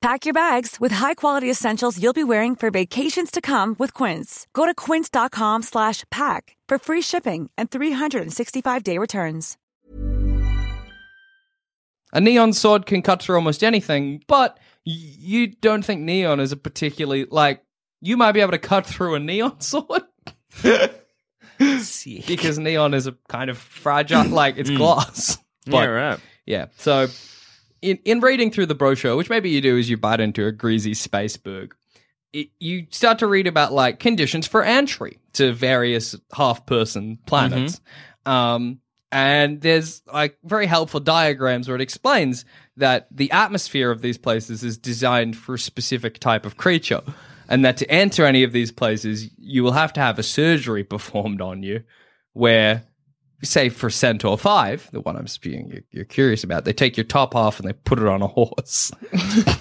Pack 0.00 0.24
your 0.24 0.34
bags 0.34 0.76
with 0.78 0.92
high-quality 0.92 1.50
essentials 1.50 2.00
you'll 2.00 2.12
be 2.12 2.22
wearing 2.22 2.54
for 2.54 2.70
vacations 2.70 3.32
to 3.32 3.40
come 3.40 3.74
with 3.80 3.92
Quince. 3.94 4.46
Go 4.52 4.64
to 4.64 4.72
quince.com 4.72 5.62
slash 5.62 6.04
pack 6.10 6.56
for 6.68 6.78
free 6.78 7.02
shipping 7.02 7.50
and 7.58 7.68
365-day 7.68 8.96
returns. 8.96 9.56
A 12.12 12.20
neon 12.20 12.52
sword 12.52 12.86
can 12.86 13.02
cut 13.02 13.22
through 13.22 13.34
almost 13.34 13.64
anything, 13.64 14.22
but 14.28 14.58
you 14.84 15.48
don't 15.48 15.84
think 15.84 16.00
neon 16.00 16.40
is 16.40 16.52
a 16.52 16.56
particularly 16.56 17.26
like 17.30 17.62
you 18.00 18.16
might 18.16 18.32
be 18.32 18.40
able 18.40 18.52
to 18.52 18.58
cut 18.58 18.86
through 18.86 19.16
a 19.16 19.18
neon 19.18 19.60
sword 19.60 20.02
because 21.58 22.58
neon 22.58 22.94
is 22.94 23.06
a 23.08 23.16
kind 23.28 23.50
of 23.50 23.58
fragile, 23.58 24.24
like 24.28 24.56
it's 24.56 24.70
mm. 24.70 24.76
glass. 24.78 25.38
Yeah, 25.66 25.84
right. 25.84 26.20
Yeah. 26.46 26.66
So, 26.78 27.08
in 27.82 27.98
in 28.04 28.20
reading 28.20 28.50
through 28.50 28.66
the 28.66 28.74
brochure, 28.74 29.16
which 29.16 29.30
maybe 29.30 29.50
you 29.50 29.60
do 29.60 29.78
as 29.78 29.88
you 29.88 29.96
bite 29.96 30.20
into 30.20 30.46
a 30.46 30.52
greasy 30.52 30.92
spaceberg, 30.92 31.72
it, 32.32 32.48
you 32.58 32.86
start 32.90 33.18
to 33.20 33.26
read 33.26 33.46
about 33.46 33.72
like 33.72 33.98
conditions 33.98 34.46
for 34.46 34.62
entry 34.62 35.18
to 35.34 35.52
various 35.52 36.14
half 36.32 36.66
person 36.66 37.18
planets. 37.26 37.80
Um, 38.26 38.80
and 39.10 39.60
there's 39.60 40.02
like 40.12 40.38
very 40.44 40.66
helpful 40.66 41.00
diagrams 41.00 41.66
where 41.68 41.74
it 41.74 41.80
explains 41.80 42.44
that 42.76 43.08
the 43.10 43.30
atmosphere 43.30 43.90
of 43.90 44.02
these 44.02 44.18
places 44.18 44.62
is 44.62 44.76
designed 44.76 45.36
for 45.36 45.54
a 45.54 45.58
specific 45.58 46.18
type 46.18 46.44
of 46.44 46.56
creature. 46.56 47.02
And 47.48 47.64
that 47.64 47.78
to 47.78 47.90
enter 47.90 48.26
any 48.26 48.42
of 48.42 48.52
these 48.52 48.70
places, 48.70 49.30
you 49.38 49.64
will 49.64 49.72
have 49.72 49.94
to 49.94 50.00
have 50.00 50.18
a 50.18 50.22
surgery 50.22 50.84
performed 50.84 51.40
on 51.40 51.62
you 51.62 51.82
where 52.34 52.84
say 53.42 53.68
for 53.68 53.88
Centaur 53.90 54.36
5, 54.38 54.90
the 54.92 55.00
one 55.00 55.16
I'm 55.16 55.26
speaking 55.26 55.68
you're, 55.70 55.82
you're 55.90 56.04
curious 56.04 56.42
about, 56.44 56.64
they 56.64 56.72
take 56.72 56.96
your 56.96 57.04
top 57.04 57.36
off 57.36 57.60
and 57.60 57.68
they 57.68 57.72
put 57.72 57.98
it 57.98 58.06
on 58.06 58.22
a 58.22 58.26
horse. 58.26 58.90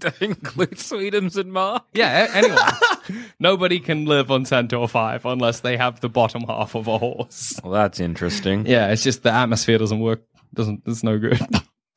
That 0.00 0.20
includes 0.20 0.90
Sweetums 0.90 1.36
and 1.36 1.52
Mark. 1.52 1.84
yeah, 1.94 2.26
a- 2.26 2.36
anyone. 2.36 3.24
Nobody 3.38 3.78
can 3.78 4.06
live 4.06 4.28
on 4.32 4.44
Centaur 4.44 4.88
5 4.88 5.24
unless 5.24 5.60
they 5.60 5.76
have 5.76 6.00
the 6.00 6.08
bottom 6.08 6.42
half 6.48 6.74
of 6.74 6.88
a 6.88 6.98
horse. 6.98 7.60
Well, 7.62 7.72
that's 7.72 8.00
interesting. 8.00 8.66
Yeah, 8.66 8.88
it's 8.90 9.04
just 9.04 9.22
the 9.22 9.30
atmosphere 9.30 9.78
doesn't 9.78 10.00
work. 10.00 10.24
Doesn't 10.52 10.82
it's 10.86 11.04
no 11.04 11.16
good. 11.18 11.40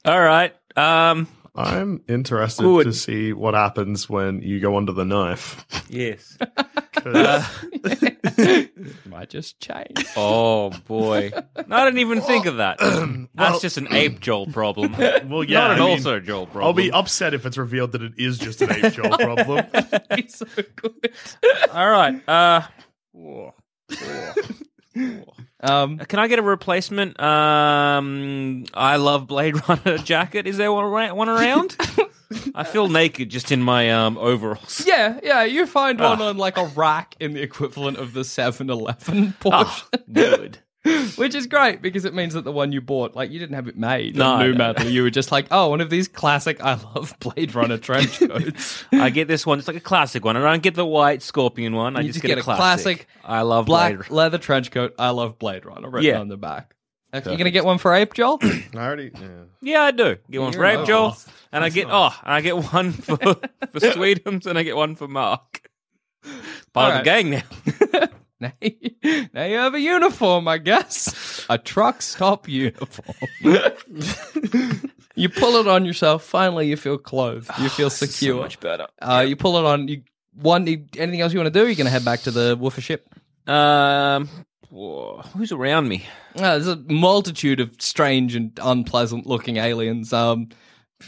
All 0.06 0.22
right. 0.22 0.56
Um. 0.76 1.28
I'm 1.58 2.04
interested 2.08 2.64
Good. 2.64 2.84
to 2.86 2.94
see 2.94 3.34
what 3.34 3.54
happens 3.56 4.08
when 4.10 4.42
you 4.42 4.60
go 4.60 4.78
under 4.78 4.92
the 4.92 5.06
knife. 5.06 5.66
Yes. 5.90 6.38
'Cause 6.94 7.46
Might 9.06 9.30
just 9.30 9.60
change. 9.60 10.06
oh 10.16 10.72
boy. 10.88 11.32
I 11.56 11.86
didn't 11.86 12.00
even 12.00 12.22
think 12.22 12.46
of 12.48 12.58
that. 12.58 12.80
That's 13.36 13.62
just 13.62 13.78
an 13.78 13.88
ape 13.94 14.20
Joel 14.20 14.48
problem. 14.48 14.92
well, 15.30 15.44
yeah, 15.44 15.60
Not 15.60 15.72
an 15.72 15.78
I 15.82 15.86
mean, 15.86 15.92
also 15.98 16.20
Joel 16.20 16.46
problem. 16.48 16.66
I'll 16.66 16.74
be 16.74 16.92
upset 16.92 17.34
if 17.34 17.46
it's 17.46 17.58
revealed 17.58 17.92
that 17.94 18.02
it 18.02 18.14
is 18.18 18.38
just 18.40 18.62
an 18.62 18.72
ape 18.72 18.94
Joel 18.94 19.10
problem. 19.18 19.66
It's 20.12 20.40
so 20.40 20.46
good. 20.76 21.14
All 21.72 21.90
right. 21.90 22.22
Uh. 22.28 22.62
Um, 25.60 25.98
Can 25.98 26.20
I 26.20 26.28
get 26.28 26.38
a 26.40 26.44
replacement? 26.44 27.20
Um, 27.20 28.66
I 28.74 28.98
love 28.98 29.26
Blade 29.28 29.56
Runner 29.70 29.98
jacket. 29.98 30.46
Is 30.48 30.58
there 30.58 30.72
one, 30.72 30.86
ara- 30.86 31.16
one 31.16 31.30
around? 31.30 31.76
I 32.54 32.64
feel 32.64 32.90
naked 32.90 33.30
just 33.30 33.52
in 33.52 33.62
my 33.64 33.90
um 33.92 34.18
overalls. 34.18 34.84
yeah, 34.86 35.20
yeah, 35.24 35.44
you 35.44 35.66
find 35.66 36.00
one 36.00 36.22
Ah. 36.22 36.28
on 36.30 36.38
like 36.38 36.58
a 36.58 36.66
rack 36.76 37.16
in 37.20 37.34
the 37.34 37.42
equivalent 37.42 37.98
of 37.98 38.14
the 38.14 38.22
7-Eleven 38.22 39.34
Oh, 39.46 39.50
portion. 39.64 39.88
good. 40.12 40.60
Which 41.16 41.36
is 41.36 41.48
great 41.48 41.82
because 41.82 42.06
it 42.06 42.14
means 42.14 42.34
that 42.34 42.44
the 42.44 42.52
one 42.52 42.72
you 42.72 42.82
bought, 42.82 43.16
like 43.16 43.32
you 43.32 43.40
didn't 43.40 43.56
have 43.56 43.68
it 43.68 43.78
made. 43.78 44.16
No, 44.16 44.38
No, 44.38 44.44
new 44.46 44.52
no, 44.54 44.58
metal. 44.58 44.88
You 44.90 45.04
were 45.04 45.10
just 45.10 45.32
like, 45.32 45.48
oh, 45.52 45.70
one 45.70 45.82
of 45.82 45.90
these 45.90 46.08
classic 46.08 46.62
I 46.64 46.74
love 46.76 47.16
Blade 47.20 47.56
Runner 47.56 47.78
trench 47.78 48.20
coats. 48.28 48.84
I 48.92 49.10
get 49.10 49.28
this 49.28 49.46
one. 49.46 49.60
It's 49.60 49.68
like 49.68 49.78
a 49.78 49.82
classic 49.82 50.24
one. 50.26 50.38
I 50.38 50.42
don't 50.42 50.64
get 50.64 50.76
the 50.76 50.86
white 50.86 51.22
scorpion 51.22 51.74
one. 51.76 51.96
I 51.96 52.02
just, 52.04 52.14
just 52.14 52.22
get, 52.22 52.30
get 52.30 52.38
a 52.38 52.42
a 52.42 52.44
classic. 52.44 52.60
classic 52.84 53.08
I 53.24 53.42
love 53.42 53.66
Black 53.66 53.96
Blade. 53.98 54.10
leather 54.10 54.38
trench 54.38 54.72
coat. 54.72 54.94
I 55.00 55.10
love 55.10 55.38
Blade 55.40 55.66
Runner 55.66 55.90
written 55.90 56.10
Yeah. 56.10 56.20
on 56.20 56.28
the 56.28 56.38
back. 56.38 56.74
Okay, 57.14 57.32
you 57.32 57.38
gonna 57.38 57.52
get 57.52 57.64
one 57.64 57.78
for 57.78 57.94
Ape, 57.94 58.14
Joel? 58.14 58.38
I 58.44 58.58
already. 58.76 59.12
Yeah. 59.14 59.28
Yeah, 59.62 59.82
I 59.84 59.92
do. 59.92 60.18
Get 60.30 60.42
one 60.42 60.52
for 60.52 60.58
You're 60.60 60.82
Ape 60.82 60.86
Joel, 60.86 61.08
nice. 61.10 61.28
and 61.54 61.64
I 61.64 61.70
get 61.70 61.88
oh, 61.90 62.14
and 62.24 62.34
I 62.34 62.42
get 62.42 62.58
one 62.58 62.92
for 62.92 63.16
for 63.18 63.80
Sweetums, 63.80 64.46
and 64.46 64.58
I 64.60 64.64
get 64.64 64.76
one 64.76 64.96
for 64.96 65.08
Mark. 65.08 65.70
Part 66.74 66.94
of 66.96 67.00
the 67.00 67.04
gang 67.06 67.30
now. 67.30 68.08
Now, 68.40 68.52
you, 68.62 68.72
now 69.34 69.46
you 69.46 69.56
have 69.58 69.74
a 69.74 69.80
uniform, 69.80 70.48
I 70.48 70.58
guess. 70.58 71.46
A 71.50 71.58
truck 71.58 72.02
stop 72.02 72.48
uniform. 72.48 73.16
you 75.16 75.30
pull 75.30 75.56
it 75.56 75.68
on 75.68 75.86
yourself. 75.86 76.24
Finally, 76.24 76.68
you 76.68 76.78
feel 76.78 76.98
clothed. 76.98 77.50
You 77.60 77.70
feel 77.70 77.90
secure. 77.90 78.36
So 78.38 78.42
much 78.42 78.60
better. 78.60 78.88
Uh, 79.02 79.26
You 79.28 79.36
pull 79.36 79.58
it 79.58 79.66
on. 79.66 79.88
You 79.88 80.02
one. 80.34 80.68
you- 80.68 80.86
Anything 80.98 81.22
else 81.22 81.34
you 81.34 81.40
want 81.40 81.54
to 81.54 81.60
do? 81.60 81.66
You're 81.66 81.76
gonna 81.76 81.90
head 81.90 82.06
back 82.06 82.22
to 82.22 82.32
the 82.32 82.56
woofer 82.60 82.82
ship. 82.82 83.08
Um, 83.48 84.30
whoa, 84.70 85.22
who's 85.36 85.52
around 85.52 85.88
me? 85.88 86.06
Uh, 86.36 86.42
there's 86.60 86.68
a 86.68 86.76
multitude 86.76 87.60
of 87.60 87.72
strange 87.80 88.36
and 88.36 88.52
unpleasant 88.62 89.26
looking 89.26 89.58
aliens. 89.58 90.12
Um, 90.14 90.50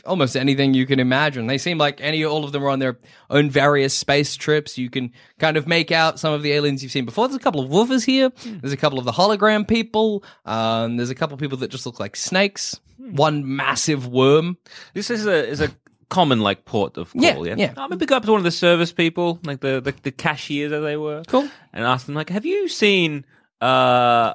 almost 0.05 0.35
anything 0.37 0.73
you 0.73 0.85
can 0.85 0.99
imagine. 0.99 1.47
They 1.47 1.57
seem 1.57 1.77
like 1.77 1.99
any, 2.01 2.23
all 2.23 2.43
of 2.43 2.51
them 2.51 2.63
are 2.63 2.69
on 2.69 2.79
their 2.79 2.97
own 3.29 3.49
various 3.49 3.93
space 3.93 4.35
trips. 4.35 4.77
You 4.77 4.89
can 4.89 5.11
kind 5.39 5.57
of 5.57 5.67
make 5.67 5.91
out 5.91 6.19
some 6.19 6.33
of 6.33 6.43
the 6.43 6.51
aliens 6.51 6.83
you've 6.83 6.91
seen 6.91 7.05
before. 7.05 7.27
There's 7.27 7.35
a 7.37 7.43
couple 7.43 7.61
of 7.61 7.69
woofers 7.69 8.05
here. 8.05 8.31
There's 8.45 8.73
a 8.73 8.77
couple 8.77 8.99
of 8.99 9.05
the 9.05 9.11
hologram 9.11 9.67
people. 9.67 10.23
Um, 10.45 10.97
there's 10.97 11.09
a 11.09 11.15
couple 11.15 11.33
of 11.33 11.39
people 11.39 11.57
that 11.59 11.69
just 11.71 11.85
look 11.85 11.99
like 11.99 12.15
snakes. 12.15 12.79
One 12.97 13.55
massive 13.55 14.07
worm. 14.07 14.57
This 14.93 15.09
is 15.09 15.25
a 15.25 15.47
is 15.47 15.61
a 15.61 15.69
common 16.09 16.41
like 16.41 16.65
port 16.65 16.97
of 16.97 17.11
call. 17.13 17.21
Yeah, 17.23 17.37
Yeah, 17.39 17.55
yeah. 17.57 17.73
I'm 17.77 17.89
gonna 17.89 18.05
go 18.05 18.17
up 18.17 18.25
to 18.25 18.31
one 18.31 18.39
of 18.39 18.43
the 18.43 18.51
service 18.51 18.91
people, 18.91 19.39
like 19.43 19.61
the 19.61 19.79
the, 19.81 19.95
the 20.03 20.11
cashiers 20.11 20.71
as 20.71 20.83
they 20.83 20.97
were, 20.97 21.23
Cool. 21.27 21.49
and 21.73 21.85
ask 21.85 22.05
them 22.05 22.13
like, 22.15 22.29
"Have 22.29 22.45
you 22.45 22.67
seen 22.67 23.25
uh, 23.61 24.33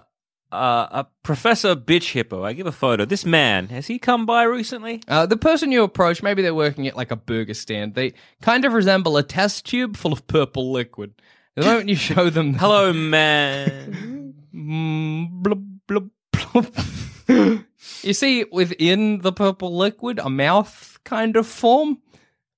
uh, 0.54 0.88
a 0.90 1.06
Professor 1.22 1.74
Bitch 1.76 2.12
Hippo?" 2.12 2.44
I 2.44 2.52
give 2.52 2.66
a 2.66 2.72
photo. 2.72 3.04
This 3.04 3.24
man 3.24 3.68
has 3.68 3.86
he 3.88 3.98
come 3.98 4.24
by 4.26 4.44
recently? 4.44 5.02
Uh, 5.08 5.26
the 5.26 5.36
person 5.36 5.72
you 5.72 5.82
approach, 5.82 6.22
maybe 6.22 6.42
they're 6.42 6.54
working 6.54 6.86
at 6.86 6.96
like 6.96 7.10
a 7.10 7.16
burger 7.16 7.54
stand. 7.54 7.94
They 7.94 8.12
kind 8.40 8.64
of 8.64 8.72
resemble 8.72 9.16
a 9.16 9.22
test 9.22 9.66
tube 9.66 9.96
full 9.96 10.12
of 10.12 10.26
purple 10.26 10.72
liquid. 10.72 11.14
The 11.56 11.62
moment 11.62 11.88
you 11.88 11.96
show 12.10 12.30
them, 12.30 12.54
Hello, 12.54 12.92
man. 12.92 14.34
Mm, 14.54 15.30
blub, 15.42 15.64
blub, 15.86 16.10
blub. 16.32 17.64
you 18.02 18.12
see 18.12 18.44
within 18.50 19.20
the 19.20 19.32
purple 19.32 19.76
liquid 19.76 20.18
a 20.18 20.30
mouth 20.30 20.98
kind 21.04 21.36
of 21.36 21.46
form. 21.46 21.98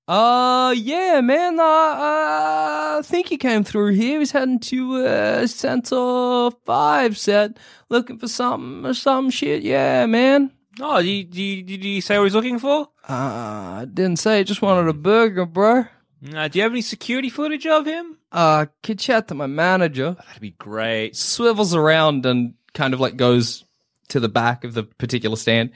Uh, 0.09 0.73
yeah, 0.77 1.21
man. 1.21 1.59
Uh, 1.59 1.63
uh, 1.63 2.99
I 2.99 3.01
think 3.03 3.29
he 3.29 3.37
came 3.37 3.65
through 3.65 3.95
here. 3.95 4.21
He's 4.21 4.31
heading 4.31 4.61
to 4.61 5.05
uh, 5.05 5.47
Centaur 5.49 6.53
Five 6.65 7.19
set, 7.19 7.59
looking 7.89 8.19
for 8.19 8.29
some 8.29 8.95
some 8.95 9.31
shit. 9.31 9.63
Yeah, 9.63 10.07
man. 10.07 10.53
oh, 10.81 11.03
do 11.03 11.09
you, 11.09 11.25
do 11.25 11.43
you, 11.43 11.63
did 11.63 11.85
you 11.85 12.01
say 12.01 12.19
what 12.19 12.25
he's 12.25 12.35
looking 12.35 12.61
for? 12.61 12.89
Uh, 13.09 13.85
didn't 13.87 14.19
say. 14.19 14.45
Just 14.45 14.63
wanted 14.63 14.89
a 14.89 14.93
burger, 14.93 15.45
bro. 15.45 15.87
Uh, 16.35 16.49
do 16.49 16.59
you 16.59 16.63
have 16.63 16.73
any 16.73 16.83
security 16.83 17.29
footage 17.29 17.67
of 17.67 17.87
him? 17.87 18.17
Uh, 18.31 18.67
could 18.83 18.99
chat 18.99 19.29
to 19.29 19.35
my 19.35 19.47
manager. 19.47 20.17
That'd 20.27 20.43
be 20.43 20.51
great. 20.53 21.17
swivels 21.17 21.75
around 21.75 22.27
and 22.27 22.55
kind 22.75 22.95
of 22.95 23.01
like 23.01 23.17
goes 23.17 23.65
to 24.09 24.21
the 24.21 24.29
back 24.29 24.65
of 24.65 24.75
the 24.75 24.85
particular 24.85 25.37
stand. 25.37 25.73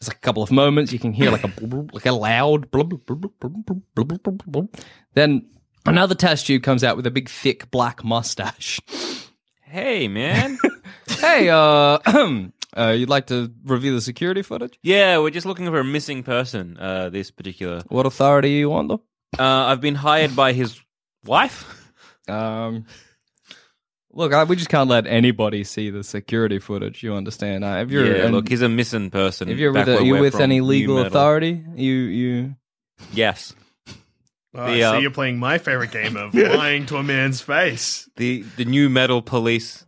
It's 0.00 0.08
like 0.08 0.18
a 0.18 0.20
couple 0.20 0.44
of 0.44 0.52
moments 0.52 0.92
you 0.92 1.00
can 1.00 1.12
hear 1.12 1.30
like 1.32 1.42
a 1.42 1.52
like 1.92 2.06
a 2.06 2.12
loud 2.12 2.70
then 5.14 5.46
another 5.86 6.14
test 6.14 6.46
tube 6.46 6.62
comes 6.62 6.84
out 6.84 6.96
with 6.96 7.06
a 7.06 7.10
big 7.10 7.28
thick 7.28 7.68
black 7.72 8.04
mustache 8.04 8.78
hey 9.62 10.06
man 10.06 10.56
hey 11.08 11.48
uh, 11.48 11.98
uh 12.76 12.94
you'd 12.96 13.08
like 13.08 13.26
to 13.26 13.52
review 13.64 13.92
the 13.92 14.00
security 14.00 14.42
footage 14.42 14.78
yeah 14.84 15.18
we're 15.18 15.30
just 15.30 15.46
looking 15.46 15.66
for 15.66 15.80
a 15.80 15.84
missing 15.84 16.22
person 16.22 16.76
uh 16.78 17.08
this 17.08 17.32
particular 17.32 17.82
what 17.88 18.06
authority 18.06 18.54
are 18.54 18.58
you 18.60 18.72
on 18.72 18.86
though 18.86 19.02
uh 19.38 19.66
i've 19.66 19.80
been 19.80 19.96
hired 19.96 20.36
by 20.36 20.52
his 20.52 20.80
wife 21.24 21.92
um 22.28 22.84
look, 24.12 24.32
I, 24.32 24.44
we 24.44 24.56
just 24.56 24.68
can't 24.68 24.88
let 24.88 25.06
anybody 25.06 25.64
see 25.64 25.90
the 25.90 26.02
security 26.04 26.58
footage. 26.58 27.02
You 27.02 27.14
understand? 27.14 27.64
Uh, 27.64 27.78
if 27.82 27.90
you're, 27.90 28.06
yeah, 28.06 28.24
and 28.24 28.34
look, 28.34 28.48
he's 28.48 28.62
a 28.62 28.68
missing 28.68 29.10
person. 29.10 29.48
if 29.48 29.58
you're 29.58 29.72
back 29.72 29.86
with, 29.86 29.94
a, 29.94 29.98
where 29.98 30.04
you 30.06 30.12
we're 30.14 30.20
with 30.20 30.32
from, 30.34 30.42
any 30.42 30.60
legal 30.60 30.98
authority, 30.98 31.62
you 31.74 31.92
you 31.94 32.54
Yes. 33.12 33.54
Oh, 34.54 34.64
The, 34.66 34.82
I 34.82 34.88
uh, 34.88 34.96
see 34.96 35.02
you're 35.02 35.10
playing 35.10 35.38
my 35.38 35.58
favorite 35.58 35.90
game 35.92 36.16
of 36.16 36.34
lying 36.34 36.86
to 36.86 36.96
a 36.96 37.02
man's 37.02 37.40
face. 37.40 38.08
The 38.16 38.42
the 38.56 38.64
new 38.64 38.88
metal 38.88 39.22
police 39.22 39.84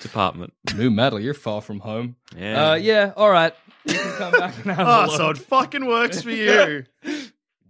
department. 0.00 0.54
New 0.76 0.90
metal, 0.90 1.20
you're 1.20 1.34
far 1.34 1.60
from 1.60 1.80
home. 1.80 2.16
Yeah. 2.34 2.70
Uh, 2.70 2.74
yeah, 2.76 3.12
all 3.16 3.30
right. 3.30 3.52
You 3.84 3.94
can 3.94 4.12
come 4.16 4.32
back 4.32 4.54
and 4.64 4.70
have 4.72 4.78
a 4.86 4.90
Oh, 4.90 5.06
look. 5.08 5.16
so 5.16 5.30
it 5.30 5.38
fucking 5.38 5.84
works 5.86 6.22
for 6.22 6.30
you. 6.30 6.84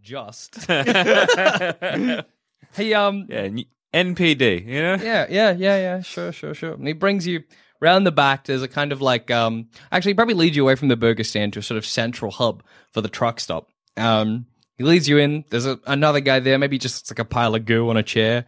Just. 0.00 0.66
yeah, 0.68 2.22
He, 2.76 2.94
um, 2.94 3.26
n- 3.30 3.64
NPD, 3.94 4.66
you 4.66 4.80
know? 4.80 4.94
yeah, 4.94 5.26
yeah, 5.28 5.50
yeah, 5.52 5.76
yeah, 5.76 6.00
sure, 6.02 6.32
sure, 6.32 6.54
sure. 6.54 6.72
And 6.74 6.86
he 6.86 6.92
brings 6.92 7.26
you 7.26 7.42
round 7.80 8.06
the 8.06 8.12
back. 8.12 8.44
There's 8.44 8.62
a 8.62 8.68
kind 8.68 8.92
of 8.92 9.02
like, 9.02 9.30
um, 9.30 9.68
actually, 9.90 10.14
probably 10.14 10.34
leads 10.34 10.56
you 10.56 10.62
away 10.62 10.76
from 10.76 10.88
the 10.88 10.96
burger 10.96 11.24
stand 11.24 11.54
to 11.54 11.58
a 11.58 11.62
sort 11.62 11.78
of 11.78 11.86
central 11.86 12.30
hub 12.30 12.62
for 12.92 13.00
the 13.00 13.08
truck 13.08 13.40
stop. 13.40 13.68
Um, 13.96 14.46
he 14.78 14.84
leads 14.84 15.08
you 15.08 15.18
in. 15.18 15.44
There's 15.50 15.66
a, 15.66 15.78
another 15.86 16.20
guy 16.20 16.40
there, 16.40 16.58
maybe 16.58 16.78
just 16.78 17.10
like 17.10 17.18
a 17.18 17.24
pile 17.24 17.54
of 17.54 17.64
goo 17.64 17.90
on 17.90 17.96
a 17.96 18.02
chair. 18.02 18.46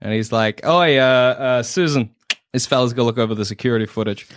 And 0.00 0.12
he's 0.12 0.32
like, 0.32 0.60
oh, 0.64 0.82
yeah, 0.82 1.06
uh, 1.06 1.62
Susan, 1.62 2.14
this 2.52 2.66
fella's 2.66 2.92
gonna 2.92 3.06
look 3.06 3.18
over 3.18 3.34
the 3.34 3.44
security 3.44 3.86
footage. 3.86 4.28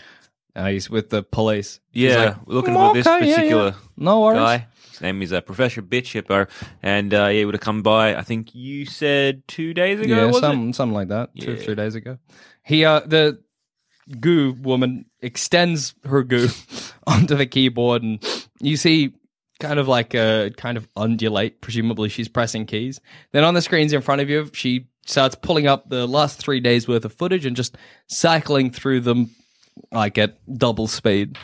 Uh, 0.55 0.67
he's 0.67 0.89
with 0.89 1.09
the 1.09 1.21
police. 1.23 1.79
He's 1.91 2.03
Yeah, 2.11 2.17
like, 2.23 2.47
we're 2.47 2.53
looking 2.55 2.73
"Mm, 2.73 2.87
for 2.89 2.93
this 2.93 3.07
okay, 3.07 3.19
yeah, 3.25 3.29
yeah. 3.29 3.35
particular 3.35 3.75
No 3.97 4.21
worries. 4.21 4.39
guy. 4.39 4.67
His 4.91 5.01
name 5.01 5.21
is 5.21 5.33
uh, 5.33 5.41
Professor 5.41 5.81
Bitch 5.81 6.13
Hippo, 6.13 6.47
and 6.81 7.13
uh, 7.13 7.27
he 7.27 7.43
would 7.43 7.53
have 7.53 7.61
come 7.61 7.81
by. 7.83 8.15
I 8.15 8.21
think 8.21 8.55
you 8.55 8.85
said 8.85 9.45
two 9.47 9.73
days 9.73 9.99
ago. 9.99 10.15
yeah, 10.15 10.25
was 10.27 10.39
some, 10.39 10.71
something 10.71 10.93
like 10.93 11.09
that. 11.09 11.31
Two 11.37 11.51
or 11.51 11.55
Yeah. 11.55 11.61
three 11.63 11.75
days 11.75 11.95
ago. 11.95 12.17
He, 12.63 12.85
uh, 12.85 13.01
the 13.01 13.41
goo 14.19 14.53
woman 14.53 15.05
extends 15.21 15.95
her 16.05 16.23
goo 16.23 16.47
onto 17.07 17.35
the 17.35 17.45
keyboard, 17.45 18.03
and 18.03 18.23
you 18.61 18.77
see 18.77 19.13
kind 19.59 19.79
of 19.79 19.87
like 19.89 20.13
a 20.13 20.51
kind 20.55 20.77
of 20.77 20.87
undulate. 20.95 21.59
Presumably, 21.59 22.07
she's 22.07 22.29
pressing 22.29 22.65
keys. 22.65 23.01
Then 23.33 23.43
on 23.43 23.53
the 23.53 23.61
screens 23.61 23.91
in 23.91 24.01
front 24.01 24.21
of 24.21 24.29
you, 24.29 24.49
she 24.53 24.87
starts 25.05 25.35
pulling 25.35 25.67
up 25.67 25.89
the 25.89 26.07
last 26.07 26.39
three 26.39 26.59
days 26.61 26.87
worth 26.87 27.03
of 27.05 27.11
footage 27.13 27.45
and 27.45 27.55
just 27.55 27.77
cycling 28.07 28.71
through 28.71 29.01
them 29.01 29.29
like 29.91 30.17
at 30.17 30.37
double 30.57 30.87
speed. 30.87 31.37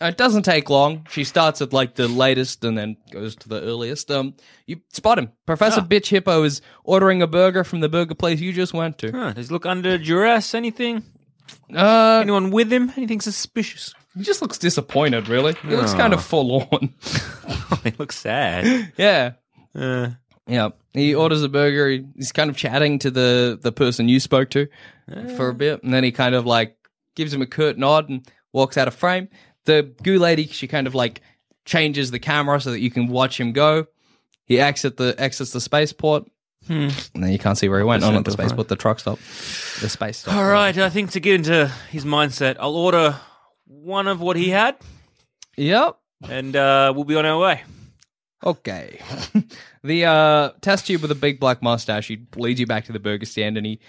It 0.00 0.16
doesn't 0.16 0.44
take 0.44 0.70
long. 0.70 1.06
She 1.10 1.24
starts 1.24 1.60
at 1.60 1.72
like 1.72 1.96
the 1.96 2.06
latest 2.06 2.62
and 2.64 2.78
then 2.78 2.96
goes 3.10 3.34
to 3.36 3.48
the 3.48 3.60
earliest. 3.60 4.10
Um, 4.12 4.34
you 4.64 4.80
spot 4.92 5.18
him. 5.18 5.32
Professor 5.44 5.80
Bitch 5.80 6.06
Hippo 6.08 6.44
is 6.44 6.62
ordering 6.84 7.20
a 7.20 7.26
burger 7.26 7.64
from 7.64 7.80
the 7.80 7.88
burger 7.88 8.14
place 8.14 8.38
you 8.38 8.52
just 8.52 8.72
went 8.72 8.98
to. 8.98 9.10
Huh, 9.10 9.32
does 9.32 9.48
he 9.48 9.52
look 9.52 9.66
under 9.66 9.98
duress? 9.98 10.54
Anything? 10.54 11.02
Uh, 11.74 12.20
Anyone 12.22 12.50
with 12.52 12.72
him? 12.72 12.92
Anything 12.96 13.20
suspicious? 13.20 13.92
he 14.16 14.22
just 14.22 14.40
looks 14.40 14.58
disappointed. 14.58 15.28
Really, 15.28 15.54
he 15.62 15.74
looks 15.74 15.94
kind 15.94 16.12
of 16.12 16.24
forlorn. 16.24 16.94
he 17.84 17.90
looks 17.98 18.16
sad. 18.18 18.92
yeah, 18.96 19.32
Uh, 19.74 20.10
yeah. 20.48 20.70
He 20.92 21.12
mm-hmm. 21.12 21.20
orders 21.20 21.42
a 21.42 21.48
burger. 21.48 21.88
He- 21.88 22.06
He's 22.16 22.32
kind 22.32 22.50
of 22.50 22.56
chatting 22.56 22.98
to 23.00 23.10
the 23.10 23.58
the 23.60 23.72
person 23.72 24.08
you 24.08 24.20
spoke 24.20 24.50
to 24.50 24.68
for 25.36 25.48
a 25.48 25.52
ah. 25.52 25.56
bit, 25.56 25.82
and 25.82 25.92
then 25.92 26.04
he 26.04 26.12
kind 26.12 26.34
of 26.34 26.46
like 26.46 26.76
gives 27.14 27.32
him 27.32 27.42
a 27.42 27.46
curt 27.46 27.78
nod 27.78 28.08
and 28.08 28.28
walks 28.52 28.76
out 28.76 28.88
of 28.88 28.94
frame. 28.94 29.28
The 29.64 29.94
goo 30.02 30.18
lady, 30.18 30.46
she 30.46 30.66
kind 30.66 30.86
of 30.86 30.94
like 30.94 31.20
changes 31.64 32.10
the 32.10 32.18
camera 32.18 32.60
so 32.60 32.70
that 32.70 32.80
you 32.80 32.90
can 32.90 33.08
watch 33.08 33.38
him 33.38 33.52
go. 33.52 33.86
He 34.46 34.58
exit 34.58 34.96
the 34.96 35.14
exits 35.18 35.52
the 35.52 35.60
spaceport. 35.60 36.24
Hmm. 36.66 36.88
And 37.14 37.24
then 37.24 37.32
you 37.32 37.38
can't 37.38 37.56
see 37.56 37.68
where 37.68 37.78
he 37.78 37.84
went. 37.84 38.02
Oh, 38.02 38.10
not 38.10 38.24
the 38.24 38.30
spaceport, 38.30 38.68
the 38.68 38.76
truck 38.76 38.98
stop, 38.98 39.18
the 39.18 39.88
space 39.88 40.18
stop. 40.18 40.34
all 40.34 40.46
right, 40.46 40.76
I 40.76 40.90
think 40.90 41.12
to 41.12 41.20
get 41.20 41.34
into 41.34 41.68
his 41.90 42.04
mindset, 42.04 42.56
I'll 42.58 42.74
order 42.76 43.16
one 43.66 44.08
of 44.08 44.20
what 44.20 44.36
he 44.36 44.50
had, 44.50 44.76
Yep. 45.56 45.98
and 46.28 46.56
uh, 46.56 46.92
we'll 46.94 47.04
be 47.04 47.16
on 47.16 47.24
our 47.26 47.38
way. 47.38 47.62
Okay. 48.44 49.00
the 49.82 50.04
uh, 50.04 50.50
test 50.60 50.86
tube 50.86 51.02
with 51.02 51.10
a 51.10 51.14
big 51.16 51.40
black 51.40 51.62
mustache, 51.62 52.08
he 52.08 52.26
leads 52.36 52.60
you 52.60 52.66
back 52.66 52.84
to 52.84 52.92
the 52.92 53.00
burger 53.00 53.26
stand 53.26 53.56
and 53.56 53.66
he 53.66 53.80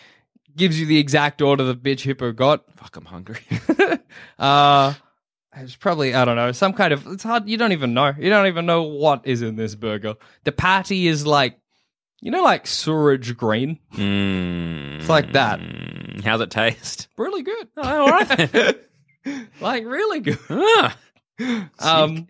gives 0.56 0.80
you 0.80 0.86
the 0.86 0.98
exact 0.98 1.42
order 1.42 1.64
the 1.64 1.76
bitch 1.76 2.02
hippo 2.02 2.32
got. 2.32 2.64
Fuck, 2.76 2.96
I'm 2.98 3.06
hungry. 3.06 3.42
Uh, 4.40 4.94
it's 5.56 5.76
probably 5.76 6.14
I 6.16 6.26
don't 6.26 6.36
know 6.36 6.52
some 6.52 6.74
kind 6.74 6.94
of. 6.94 7.06
It's 7.08 7.24
hard. 7.24 7.48
You 7.48 7.58
don't 7.58 7.74
even 7.74 7.94
know. 7.94 8.14
You 8.18 8.30
don't 8.30 8.48
even 8.48 8.66
know 8.66 8.84
what 8.84 9.22
is 9.28 9.42
in 9.42 9.56
this 9.56 9.76
burger. 9.76 10.16
The 10.46 10.52
patty 10.52 11.08
is 11.08 11.28
like, 11.28 11.60
you 12.22 12.32
know, 12.32 12.42
like 12.44 12.66
sewage 12.66 13.36
green. 13.38 13.80
Mm, 13.94 15.00
It's 15.00 15.10
like 15.10 15.34
that. 15.34 15.60
how's 16.24 16.42
it 16.42 16.50
taste? 16.52 17.08
Really 17.18 17.44
good. 17.44 17.68
Oh, 17.78 17.84
all 18.02 18.10
right. 18.10 18.80
Like 19.62 19.86
really 19.86 20.22
good. 20.22 20.40
ah, 20.50 20.98
Um, 21.80 22.28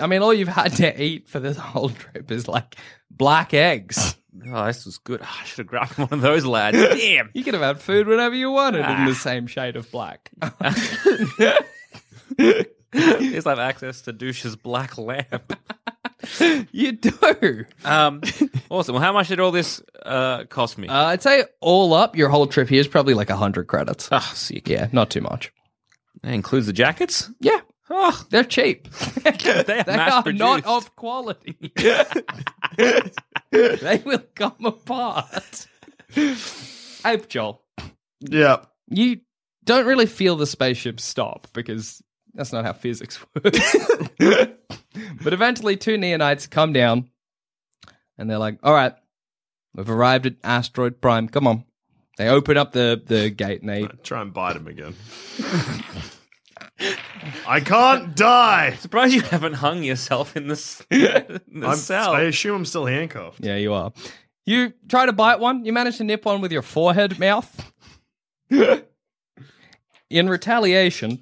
I 0.00 0.06
mean, 0.06 0.22
all 0.22 0.34
you've 0.34 0.48
had 0.48 0.76
to 0.76 1.02
eat 1.02 1.28
for 1.28 1.40
this 1.40 1.56
whole 1.58 1.90
trip 1.90 2.30
is 2.30 2.48
like 2.48 2.76
black 3.10 3.54
eggs. 3.54 4.16
oh, 4.52 4.66
this 4.66 4.84
was 4.84 4.98
good. 4.98 5.22
I 5.22 5.44
should 5.44 5.58
have 5.58 5.66
grabbed 5.66 5.98
one 5.98 6.08
of 6.10 6.20
those, 6.20 6.44
lads. 6.44 6.76
Damn. 6.98 7.30
You 7.34 7.44
could 7.44 7.54
have 7.54 7.62
had 7.62 7.80
food 7.80 8.06
whenever 8.06 8.34
you 8.34 8.50
wanted 8.50 8.84
in 8.88 9.04
the 9.06 9.14
same 9.14 9.46
shade 9.46 9.76
of 9.76 9.90
black. 9.90 10.30
Just 12.94 13.46
have 13.46 13.58
access 13.58 14.02
to 14.02 14.12
Douche's 14.12 14.56
black 14.56 14.98
lamp. 14.98 15.58
you 16.72 16.92
do. 16.92 17.64
Um, 17.84 18.22
awesome. 18.70 18.94
Well, 18.94 19.02
how 19.02 19.12
much 19.12 19.28
did 19.28 19.40
all 19.40 19.50
this 19.50 19.82
uh, 20.04 20.44
cost 20.44 20.78
me? 20.78 20.88
Uh, 20.88 21.06
I'd 21.06 21.22
say 21.22 21.44
all 21.60 21.92
up, 21.92 22.16
your 22.16 22.28
whole 22.28 22.46
trip 22.46 22.68
here 22.68 22.80
is 22.80 22.88
probably 22.88 23.14
like 23.14 23.30
a 23.30 23.36
hundred 23.36 23.66
credits. 23.66 24.08
Ah, 24.10 24.32
sick. 24.34 24.68
Yeah, 24.68 24.88
not 24.92 25.10
too 25.10 25.20
much. 25.20 25.52
That 26.22 26.32
includes 26.32 26.66
the 26.66 26.72
jackets. 26.72 27.30
Yeah, 27.40 27.60
Oh, 27.96 28.26
they're 28.30 28.42
cheap. 28.44 28.90
they 29.22 29.30
are 29.30 29.62
they 29.62 29.84
mass 29.86 30.26
are 30.26 30.32
not 30.32 30.66
of 30.66 30.96
quality. 30.96 31.56
they 32.76 34.02
will 34.04 34.22
come 34.34 34.64
apart. 34.64 35.68
Hey, 36.12 37.20
Joel, 37.28 37.62
Yeah. 38.20 38.64
you 38.88 39.20
don't 39.64 39.86
really 39.86 40.06
feel 40.06 40.34
the 40.36 40.46
spaceship 40.46 40.98
stop 40.98 41.46
because 41.52 42.02
that's 42.34 42.52
not 42.52 42.64
how 42.64 42.72
physics 42.72 43.24
works. 43.44 43.76
but 44.18 45.32
eventually, 45.32 45.76
two 45.76 45.96
neonites 45.96 46.50
come 46.50 46.72
down 46.72 47.08
and 48.18 48.28
they're 48.28 48.38
like, 48.38 48.58
all 48.64 48.74
right, 48.74 48.94
we've 49.74 49.88
arrived 49.88 50.26
at 50.26 50.34
Asteroid 50.42 51.00
Prime. 51.00 51.28
Come 51.28 51.46
on. 51.46 51.64
They 52.18 52.28
open 52.28 52.56
up 52.56 52.72
the, 52.72 53.00
the 53.04 53.30
gate 53.30 53.60
and 53.60 53.68
they. 53.70 53.86
Try 54.02 54.22
and 54.22 54.32
bite 54.32 54.56
him 54.56 54.66
again. 54.66 54.94
I 57.46 57.60
can't 57.60 58.16
die. 58.16 58.74
Surprised 58.80 59.14
you 59.14 59.20
haven't 59.22 59.54
hung 59.54 59.82
yourself 59.84 60.36
in 60.36 60.48
the, 60.48 60.84
in 60.90 61.60
the 61.60 61.68
I'm, 61.68 61.76
cell. 61.76 62.12
I 62.12 62.22
assume 62.22 62.56
I'm 62.56 62.64
still 62.64 62.86
handcuffed. 62.86 63.40
Yeah, 63.44 63.56
you 63.56 63.72
are. 63.72 63.92
You 64.44 64.72
try 64.88 65.06
to 65.06 65.12
bite 65.12 65.40
one. 65.40 65.64
You 65.64 65.72
manage 65.72 65.98
to 65.98 66.04
nip 66.04 66.24
one 66.24 66.40
with 66.40 66.52
your 66.52 66.62
forehead 66.62 67.18
mouth. 67.18 67.72
In 70.10 70.28
retaliation, 70.28 71.20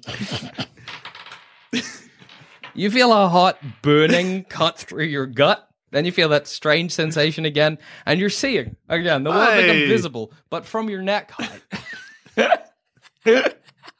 you 2.75 2.91
feel 2.91 3.11
a 3.13 3.27
hot 3.29 3.57
burning 3.81 4.43
cut 4.43 4.77
through 4.77 5.05
your 5.05 5.25
gut. 5.25 5.67
Then 5.91 6.05
you 6.05 6.11
feel 6.11 6.29
that 6.29 6.47
strange 6.47 6.91
sensation 6.91 7.45
again, 7.45 7.77
and 8.05 8.19
you're 8.19 8.29
seeing 8.31 8.75
again. 8.89 9.23
The 9.23 9.29
world 9.29 9.53
Hey. 9.53 9.61
becomes 9.61 9.87
visible, 9.87 10.33
but 10.49 10.65
from 10.65 10.89
your 10.89 11.01
neck 11.03 11.31
height. 11.31 11.61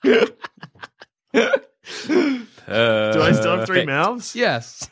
Do 1.33 2.47
I 2.67 3.31
still 3.33 3.57
have 3.57 3.65
three 3.67 3.85
mouths? 3.85 4.35
Yes. 4.35 4.89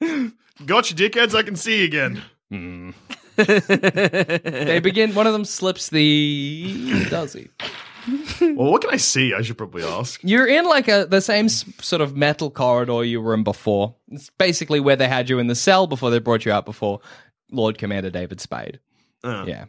Gotcha, 0.00 0.94
dickheads. 0.94 1.34
I 1.34 1.42
can 1.42 1.56
see 1.56 1.84
again. 1.84 2.22
They 3.36 4.80
begin. 4.80 5.14
One 5.14 5.26
of 5.26 5.32
them 5.32 5.44
slips 5.44 5.88
the. 5.90 7.06
Does 7.10 7.32
he? 7.34 7.48
Well, 8.40 8.70
what 8.70 8.82
can 8.82 8.90
I 8.90 8.98
see? 8.98 9.32
I 9.32 9.40
should 9.40 9.56
probably 9.56 9.82
ask. 9.82 10.20
You're 10.22 10.46
in 10.46 10.66
like 10.66 10.88
a 10.88 11.06
the 11.08 11.22
same 11.22 11.46
s- 11.46 11.64
sort 11.80 12.02
of 12.02 12.14
metal 12.14 12.50
corridor 12.50 13.02
you 13.02 13.20
were 13.22 13.32
in 13.32 13.44
before. 13.44 13.94
It's 14.08 14.28
basically 14.36 14.78
where 14.78 14.94
they 14.96 15.08
had 15.08 15.30
you 15.30 15.38
in 15.38 15.46
the 15.46 15.54
cell 15.54 15.86
before 15.86 16.10
they 16.10 16.18
brought 16.18 16.44
you 16.44 16.52
out 16.52 16.66
before 16.66 17.00
Lord 17.50 17.78
Commander 17.78 18.10
David 18.10 18.40
Spade. 18.42 18.78
Uh, 19.22 19.44
Yeah. 19.48 19.64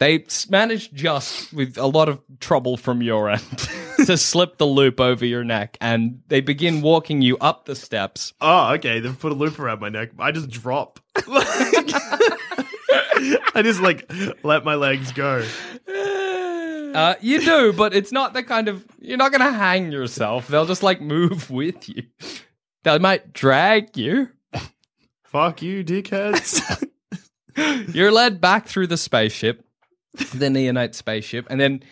They 0.00 0.24
s- 0.24 0.50
managed 0.50 0.94
just 0.94 1.52
with 1.52 1.78
a 1.78 1.86
lot 1.86 2.08
of 2.08 2.20
trouble 2.40 2.76
from 2.76 3.00
your 3.00 3.30
end 3.30 3.42
to 4.06 4.16
slip 4.16 4.58
the 4.58 4.66
loop 4.66 5.00
over 5.00 5.24
your 5.24 5.44
neck 5.44 5.76
and 5.80 6.22
they 6.28 6.40
begin 6.40 6.82
walking 6.82 7.22
you 7.22 7.36
up 7.38 7.64
the 7.64 7.74
steps. 7.76 8.32
Oh, 8.40 8.74
okay. 8.74 9.00
They've 9.00 9.18
put 9.18 9.32
a 9.32 9.34
loop 9.34 9.58
around 9.58 9.80
my 9.80 9.88
neck. 9.88 10.10
I 10.18 10.32
just 10.32 10.50
drop. 10.50 11.00
I 13.54 13.62
just 13.62 13.80
like 13.80 14.10
let 14.42 14.64
my 14.64 14.74
legs 14.74 15.12
go. 15.12 15.44
Uh, 16.94 17.14
you 17.20 17.40
do, 17.40 17.72
but 17.72 17.94
it's 17.94 18.12
not 18.12 18.32
the 18.32 18.42
kind 18.42 18.68
of 18.68 18.84
you're 19.00 19.18
not 19.18 19.32
gonna 19.32 19.52
hang 19.52 19.92
yourself. 19.92 20.48
They'll 20.48 20.66
just 20.66 20.82
like 20.82 21.00
move 21.00 21.50
with 21.50 21.88
you. 21.88 22.04
They 22.84 22.98
might 22.98 23.32
drag 23.32 23.96
you. 23.96 24.30
Fuck 25.24 25.60
you, 25.60 25.84
dickheads. 25.84 26.84
You're 27.94 28.12
led 28.12 28.40
back 28.40 28.66
through 28.66 28.86
the 28.86 28.96
spaceship, 28.96 29.62
the 30.14 30.46
Neonite 30.46 30.94
spaceship, 30.94 31.46
and 31.50 31.60
then 31.60 31.82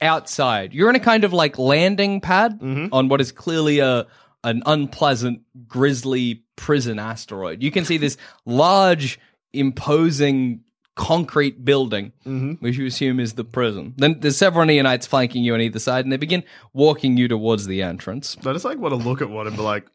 outside. 0.00 0.72
You're 0.72 0.90
in 0.90 0.96
a 0.96 1.00
kind 1.00 1.24
of 1.24 1.32
like 1.32 1.58
landing 1.58 2.20
pad 2.20 2.60
mm-hmm. 2.60 2.92
on 2.92 3.08
what 3.08 3.20
is 3.20 3.32
clearly 3.32 3.80
a 3.80 4.06
an 4.44 4.62
unpleasant, 4.64 5.42
grisly 5.66 6.44
prison 6.54 6.98
asteroid. 6.98 7.62
You 7.62 7.70
can 7.72 7.84
see 7.84 7.98
this 7.98 8.16
large, 8.46 9.18
imposing 9.52 10.60
concrete 10.94 11.64
building, 11.64 12.12
mm-hmm. 12.24 12.52
which 12.64 12.76
you 12.76 12.86
assume 12.86 13.20
is 13.20 13.34
the 13.34 13.44
prison. 13.44 13.94
Then 13.96 14.20
there's 14.20 14.36
several 14.36 14.66
Neonites 14.66 15.06
flanking 15.06 15.44
you 15.44 15.54
on 15.54 15.60
either 15.60 15.78
side, 15.78 16.04
and 16.04 16.12
they 16.12 16.16
begin 16.16 16.44
walking 16.72 17.16
you 17.16 17.28
towards 17.28 17.66
the 17.66 17.82
entrance. 17.82 18.36
I 18.44 18.52
just 18.52 18.64
like 18.64 18.78
want 18.78 18.92
to 18.92 19.08
look 19.08 19.20
at 19.20 19.28
one 19.28 19.46
and 19.46 19.56
be 19.56 19.62
like, 19.62 19.86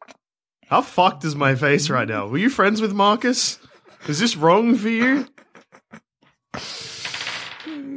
how 0.67 0.81
fucked 0.81 1.25
is 1.25 1.35
my 1.35 1.55
face 1.55 1.89
right 1.89 2.07
now? 2.07 2.27
Were 2.27 2.37
you 2.37 2.49
friends 2.49 2.81
with 2.81 2.93
Marcus? 2.93 3.59
Is 4.07 4.19
this 4.19 4.37
wrong 4.37 4.75
for 4.75 4.89
you? 4.89 5.27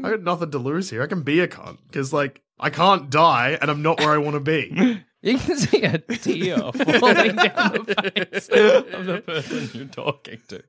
I 0.05 0.11
got 0.11 0.23
nothing 0.23 0.51
to 0.51 0.59
lose 0.59 0.91
here. 0.91 1.03
I 1.03 1.07
can 1.07 1.23
be 1.23 1.41
a 1.41 1.49
cunt 1.49 1.79
because, 1.87 2.13
like, 2.13 2.43
I 2.61 2.69
can't 2.69 3.09
die 3.09 3.57
and 3.59 3.71
I'm 3.71 3.81
not 3.81 4.01
where 4.01 4.11
I 4.11 4.19
want 4.19 4.35
to 4.35 4.41
be. 4.41 5.03
You 5.25 5.39
can 5.39 5.57
see 5.57 5.83
a 5.83 5.97
tear 5.97 6.59
falling 7.01 7.35
down 7.35 7.87
the 7.87 8.13
face 8.15 8.49
of 8.51 9.07
the 9.07 9.23
person 9.25 9.71
you're 9.73 9.87
talking 9.87 10.39
to. 10.49 10.63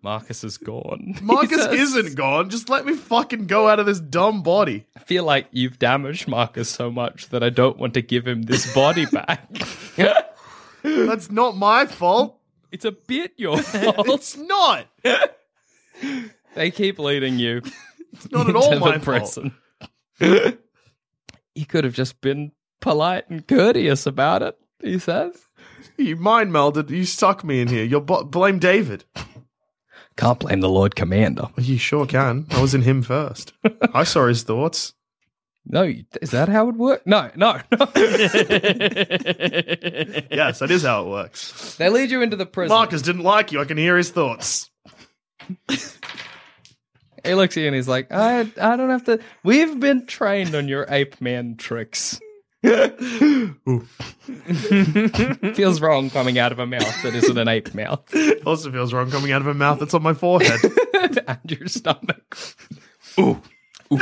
Marcus 0.00 0.44
is 0.44 0.58
gone. 0.58 1.16
Marcus 1.22 1.50
He 1.50 1.78
says, 1.78 1.96
isn't 1.96 2.14
gone. 2.14 2.48
Just 2.48 2.68
let 2.68 2.86
me 2.86 2.94
fucking 2.94 3.48
go 3.48 3.66
out 3.66 3.80
of 3.80 3.86
this 3.86 3.98
dumb 3.98 4.44
body. 4.44 4.86
I 4.94 5.00
feel 5.00 5.24
like 5.24 5.48
you've 5.50 5.80
damaged 5.80 6.28
Marcus 6.28 6.68
so 6.70 6.88
much 6.88 7.30
that 7.30 7.42
I 7.42 7.50
don't 7.50 7.78
want 7.78 7.94
to 7.94 8.00
give 8.00 8.28
him 8.28 8.42
this 8.42 8.72
body 8.72 9.06
back. 9.06 9.50
That's 10.84 11.32
not 11.32 11.56
my 11.56 11.86
fault. 11.86 12.38
it's 12.70 12.84
a 12.84 12.92
bit 12.92 13.32
your 13.36 13.58
fault. 13.58 14.06
It's 14.08 14.36
not. 14.36 14.86
they 16.54 16.70
keep 16.70 17.00
leading 17.00 17.40
you 17.40 17.62
It's 18.16 18.30
not 18.30 18.48
at 18.48 18.56
all 18.56 18.78
my 18.78 18.98
the 18.98 19.04
fault. 19.04 19.38
you 21.54 21.66
could 21.66 21.84
have 21.84 21.94
just 21.94 22.20
been 22.20 22.52
polite 22.80 23.28
and 23.28 23.46
courteous 23.46 24.06
about 24.06 24.42
it, 24.42 24.58
he 24.80 24.98
says. 24.98 25.46
You 25.96 26.16
mind 26.16 26.50
melded. 26.50 26.90
You 26.90 27.04
stuck 27.04 27.44
me 27.44 27.60
in 27.60 27.68
here. 27.68 27.84
You'll 27.84 28.00
blame 28.00 28.58
David. 28.58 29.04
Can't 30.16 30.38
blame 30.38 30.60
the 30.60 30.68
Lord 30.68 30.94
Commander. 30.96 31.48
You 31.56 31.78
sure 31.78 32.06
can. 32.06 32.46
I 32.50 32.60
was 32.60 32.74
in 32.74 32.82
him 32.82 33.02
first. 33.02 33.52
I 33.92 34.04
saw 34.04 34.26
his 34.26 34.42
thoughts. 34.42 34.94
No, 35.68 35.92
is 36.22 36.30
that 36.30 36.48
how 36.48 36.68
it 36.68 36.76
works? 36.76 37.02
No, 37.06 37.30
no, 37.34 37.60
no. 37.72 37.78
Yes, 40.30 40.60
that 40.60 40.68
is 40.70 40.84
how 40.84 41.02
it 41.04 41.08
works. 41.08 41.76
they 41.76 41.88
lead 41.88 42.10
you 42.10 42.22
into 42.22 42.36
the 42.36 42.46
prison. 42.46 42.74
Marcus 42.74 43.02
didn't 43.02 43.24
like 43.24 43.50
you. 43.52 43.60
I 43.60 43.64
can 43.64 43.76
hear 43.76 43.96
his 43.96 44.10
thoughts. 44.10 44.70
He 47.26 47.34
looks 47.34 47.56
at 47.56 47.60
you 47.60 47.66
and 47.66 47.76
he's 47.76 47.88
like, 47.88 48.12
I, 48.12 48.40
I 48.40 48.76
don't 48.76 48.90
have 48.90 49.04
to. 49.04 49.20
We've 49.42 49.78
been 49.78 50.06
trained 50.06 50.54
on 50.54 50.68
your 50.68 50.86
ape 50.88 51.20
man 51.20 51.56
tricks. 51.56 52.20
Feels 55.54 55.80
wrong 55.80 56.10
coming 56.10 56.38
out 56.38 56.52
of 56.52 56.58
a 56.58 56.66
mouth 56.66 57.02
that 57.02 57.12
isn't 57.14 57.38
an 57.38 57.46
ape 57.48 57.74
mouth 57.74 58.12
Also 58.46 58.72
feels 58.72 58.92
wrong 58.92 59.10
coming 59.10 59.30
out 59.30 59.40
of 59.40 59.46
a 59.46 59.54
mouth 59.54 59.78
that's 59.78 59.94
on 59.94 60.02
my 60.02 60.14
forehead. 60.14 60.58
and 60.94 61.38
your 61.46 61.68
stomach. 61.68 62.36
Ooh. 63.20 63.40
Ooh. 63.92 64.00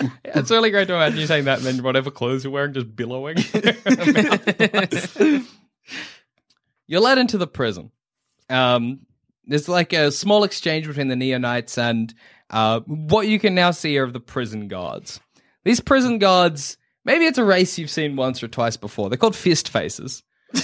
Yeah, 0.00 0.32
it's 0.34 0.50
really 0.50 0.70
great 0.70 0.88
to 0.88 0.94
imagine 0.94 1.20
you 1.20 1.26
saying 1.26 1.44
that 1.44 1.58
and 1.58 1.66
then 1.66 1.82
whatever 1.84 2.10
clothes 2.10 2.42
you're 2.42 2.52
wearing 2.52 2.72
just 2.72 2.96
billowing. 2.96 3.36
you're 6.88 7.00
led 7.00 7.18
into 7.18 7.38
the 7.38 7.46
prison. 7.46 7.92
Um, 8.50 9.06
there's 9.44 9.68
like 9.68 9.92
a 9.92 10.10
small 10.10 10.42
exchange 10.44 10.86
between 10.86 11.08
the 11.08 11.14
Neonites 11.14 11.78
and 11.78 12.12
uh, 12.52 12.80
what 12.86 13.26
you 13.26 13.38
can 13.38 13.54
now 13.54 13.70
see 13.70 13.98
are 13.98 14.06
the 14.10 14.20
prison 14.20 14.68
guards. 14.68 15.20
These 15.64 15.80
prison 15.80 16.18
guards, 16.18 16.76
maybe 17.04 17.24
it's 17.24 17.38
a 17.38 17.44
race 17.44 17.78
you've 17.78 17.90
seen 17.90 18.16
once 18.16 18.42
or 18.42 18.48
twice 18.48 18.76
before. 18.76 19.08
They're 19.08 19.16
called 19.18 19.36
fist 19.36 19.68
faces. 19.68 20.22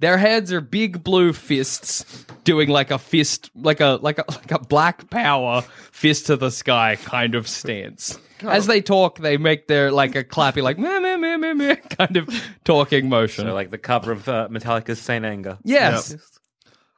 Their 0.00 0.16
heads 0.16 0.50
are 0.50 0.62
big 0.62 1.04
blue 1.04 1.34
fists 1.34 2.24
doing 2.44 2.70
like 2.70 2.90
a 2.90 2.96
fist, 2.98 3.50
like 3.54 3.80
a 3.80 3.98
like 4.00 4.18
a 4.18 4.24
like 4.28 4.50
a 4.50 4.58
black 4.58 5.10
power 5.10 5.60
fist 5.92 6.26
to 6.26 6.36
the 6.36 6.50
sky 6.50 6.96
kind 6.96 7.34
of 7.34 7.46
stance. 7.46 8.18
As 8.42 8.66
they 8.66 8.80
talk, 8.80 9.18
they 9.18 9.36
make 9.36 9.68
their 9.68 9.92
like 9.92 10.14
a 10.14 10.24
clappy, 10.24 10.62
like 10.62 10.78
meh, 10.78 11.00
meh, 11.00 11.16
meh, 11.18 11.36
meh, 11.36 11.52
meh, 11.52 11.74
kind 11.74 12.16
of 12.16 12.28
talking 12.64 13.10
motion. 13.10 13.44
So 13.44 13.52
like 13.52 13.68
the 13.70 13.76
cover 13.76 14.12
of 14.12 14.26
uh, 14.26 14.48
Metallica's 14.50 14.98
Saint 15.00 15.26
Anger. 15.26 15.58
yes, 15.64 16.16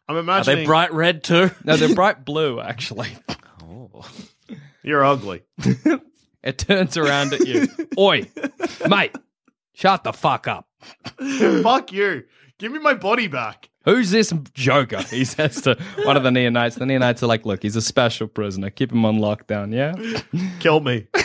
I'm 0.09 0.15
Are 0.15 0.21
imagining 0.21 0.59
they 0.59 0.65
bright 0.65 0.93
red 0.93 1.25
too? 1.25 1.51
no, 1.65 1.77
they're 1.77 1.95
bright 1.97 2.25
blue. 2.25 2.61
Actually, 2.61 3.09
you're 4.83 5.05
ugly. 5.05 5.43
it 6.43 6.59
turns 6.59 6.97
around 6.97 7.33
at 7.33 7.47
you. 7.47 7.69
Oi, 7.99 8.29
mate, 8.89 9.17
shut 9.75 10.05
the 10.05 10.13
fuck 10.13 10.49
up. 10.49 10.69
Fuck 11.63 11.93
you. 11.93 12.25
Give 12.59 12.73
me 12.73 12.79
my 12.79 12.95
body 12.95 13.29
back. 13.29 13.71
Who's 13.85 14.13
this 14.13 14.33
joker? 14.55 15.03
He 15.03 15.25
says 15.25 15.61
to 15.63 15.77
one 16.05 16.17
of 16.17 16.23
the 16.23 16.31
neonites. 16.31 16.79
The 16.79 16.85
neonites 16.85 17.23
are 17.23 17.27
like, 17.27 17.45
look, 17.45 17.63
he's 17.63 17.75
a 17.75 17.83
special 17.83 18.29
prisoner. 18.29 18.71
Keep 18.71 18.93
him 18.93 19.05
on 19.05 19.19
lockdown, 19.19 19.75
yeah? 19.75 19.95
Kill 20.61 20.81
me. 20.81 21.09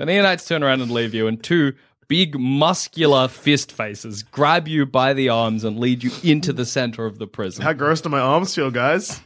The 0.00 0.06
neonites 0.06 0.48
turn 0.48 0.62
around 0.62 0.80
and 0.80 0.90
leave 0.90 1.12
you, 1.12 1.26
and 1.26 1.42
two 1.42 1.74
big 2.08 2.38
muscular 2.38 3.28
fist 3.28 3.70
faces 3.70 4.22
grab 4.22 4.66
you 4.66 4.86
by 4.86 5.12
the 5.12 5.28
arms 5.28 5.62
and 5.62 5.78
lead 5.78 6.02
you 6.02 6.10
into 6.22 6.54
the 6.54 6.64
center 6.64 7.04
of 7.04 7.18
the 7.18 7.26
prison. 7.26 7.62
How 7.62 7.74
gross 7.74 8.00
do 8.00 8.08
my 8.08 8.18
arms 8.18 8.54
feel, 8.54 8.70
guys? 8.70 9.20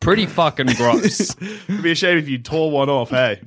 Pretty 0.00 0.26
fucking 0.26 0.66
gross. 0.76 1.36
It'd 1.40 1.82
be 1.82 1.92
a 1.92 1.94
shame 1.94 2.18
if 2.18 2.28
you 2.28 2.38
tore 2.38 2.70
one 2.70 2.88
off, 2.88 3.10
hey. 3.10 3.40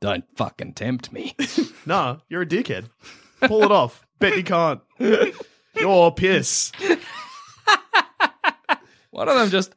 Don't 0.00 0.24
fucking 0.36 0.74
tempt 0.74 1.12
me. 1.12 1.34
Nah, 1.84 2.18
you're 2.28 2.42
a 2.42 2.46
dickhead. 2.46 2.88
Pull 3.40 3.64
it 3.64 3.72
off. 3.72 4.06
Bet 4.20 4.36
you 4.36 4.44
can't. 4.44 4.80
You're 5.00 6.12
piss. 6.12 6.70
One 9.10 9.28
of 9.28 9.36
them 9.36 9.50
just 9.50 9.74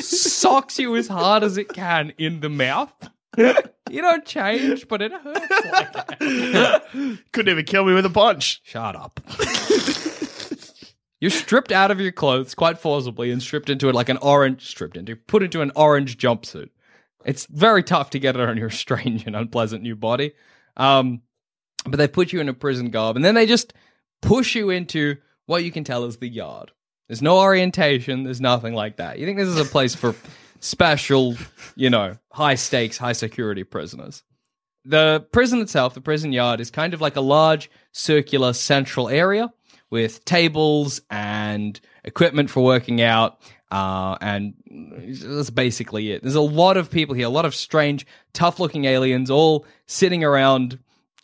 socks 0.00 0.78
you 0.78 0.96
as 0.96 1.06
hard 1.06 1.42
as 1.42 1.58
it 1.58 1.68
can 1.68 2.14
in 2.16 2.40
the 2.40 2.48
mouth. 2.48 2.94
You 3.36 4.00
don't 4.00 4.24
change, 4.24 4.88
but 4.88 5.02
it 5.02 5.12
hurts 5.12 5.50
like 5.70 5.92
that. 5.92 7.18
Couldn't 7.32 7.52
even 7.52 7.66
kill 7.66 7.84
me 7.84 7.92
with 7.92 8.06
a 8.06 8.10
punch. 8.10 8.62
Shut 8.64 8.96
up. 8.96 9.20
You're 11.22 11.30
stripped 11.30 11.70
out 11.70 11.92
of 11.92 12.00
your 12.00 12.10
clothes 12.10 12.52
quite 12.52 12.80
forcibly 12.80 13.30
and 13.30 13.40
stripped 13.40 13.70
into 13.70 13.88
it 13.88 13.94
like 13.94 14.08
an 14.08 14.16
orange, 14.16 14.66
stripped 14.66 14.96
into, 14.96 15.14
put 15.14 15.44
into 15.44 15.60
an 15.60 15.70
orange 15.76 16.18
jumpsuit. 16.18 16.70
It's 17.24 17.46
very 17.46 17.84
tough 17.84 18.10
to 18.10 18.18
get 18.18 18.34
it 18.34 18.40
on 18.40 18.56
your 18.56 18.70
strange 18.84 19.24
and 19.24 19.36
unpleasant 19.36 19.84
new 19.84 19.94
body. 19.94 20.32
Um, 20.76 21.22
but 21.84 21.98
they 21.98 22.08
put 22.08 22.32
you 22.32 22.40
in 22.40 22.48
a 22.48 22.54
prison 22.54 22.90
garb 22.90 23.14
and 23.14 23.24
then 23.24 23.36
they 23.36 23.46
just 23.46 23.72
push 24.20 24.56
you 24.56 24.70
into 24.70 25.18
what 25.46 25.62
you 25.62 25.70
can 25.70 25.84
tell 25.84 26.06
is 26.06 26.16
the 26.16 26.26
yard. 26.26 26.72
There's 27.06 27.22
no 27.22 27.38
orientation, 27.38 28.24
there's 28.24 28.40
nothing 28.40 28.74
like 28.74 28.96
that. 28.96 29.20
You 29.20 29.24
think 29.24 29.38
this 29.38 29.46
is 29.46 29.60
a 29.60 29.64
place 29.64 29.94
for 29.94 30.16
special, 30.58 31.36
you 31.76 31.88
know, 31.88 32.18
high 32.32 32.56
stakes, 32.56 32.98
high 32.98 33.12
security 33.12 33.62
prisoners. 33.62 34.24
The 34.84 35.24
prison 35.30 35.60
itself, 35.60 35.94
the 35.94 36.00
prison 36.00 36.32
yard, 36.32 36.58
is 36.60 36.72
kind 36.72 36.94
of 36.94 37.00
like 37.00 37.14
a 37.14 37.20
large 37.20 37.70
circular 37.92 38.54
central 38.54 39.08
area 39.08 39.52
with 39.92 40.24
tables 40.24 41.02
and 41.10 41.78
equipment 42.02 42.48
for 42.48 42.64
working 42.64 43.02
out. 43.02 43.38
Uh, 43.70 44.16
and 44.22 44.54
that's 44.66 45.50
basically 45.50 46.12
it. 46.12 46.22
There's 46.22 46.34
a 46.34 46.40
lot 46.40 46.78
of 46.78 46.90
people 46.90 47.14
here, 47.14 47.26
a 47.26 47.30
lot 47.30 47.44
of 47.44 47.54
strange, 47.54 48.06
tough 48.32 48.58
looking 48.58 48.86
aliens 48.86 49.30
all 49.30 49.66
sitting 49.86 50.24
around, 50.24 50.78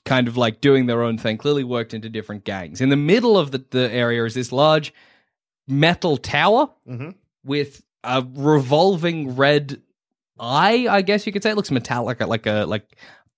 kind 0.04 0.28
of 0.28 0.37
like 0.37 0.61
doing 0.61 0.85
their 0.85 1.02
own 1.02 1.16
thing, 1.16 1.38
clearly 1.38 1.64
worked 1.64 1.94
into 1.94 2.11
different 2.11 2.44
gangs. 2.44 2.83
In 2.83 2.90
the 2.90 2.96
middle 2.96 3.38
of 3.38 3.52
the, 3.52 3.64
the 3.70 3.90
area 3.90 4.22
is 4.24 4.35
this 4.35 4.52
large 4.52 4.92
metal 5.66 6.18
tower 6.18 6.68
with 7.42 7.83
a 8.04 8.22
revolving 8.35 9.35
red 9.35 9.81
eye, 10.38 10.87
I 10.90 11.00
guess 11.00 11.26
you 11.26 11.33
could 11.33 11.42
say. 11.42 11.50
It 11.50 11.57
looks 11.57 11.70
metallic, 11.70 12.20
like 12.20 12.46
a 12.46 12.66
like 12.66 12.85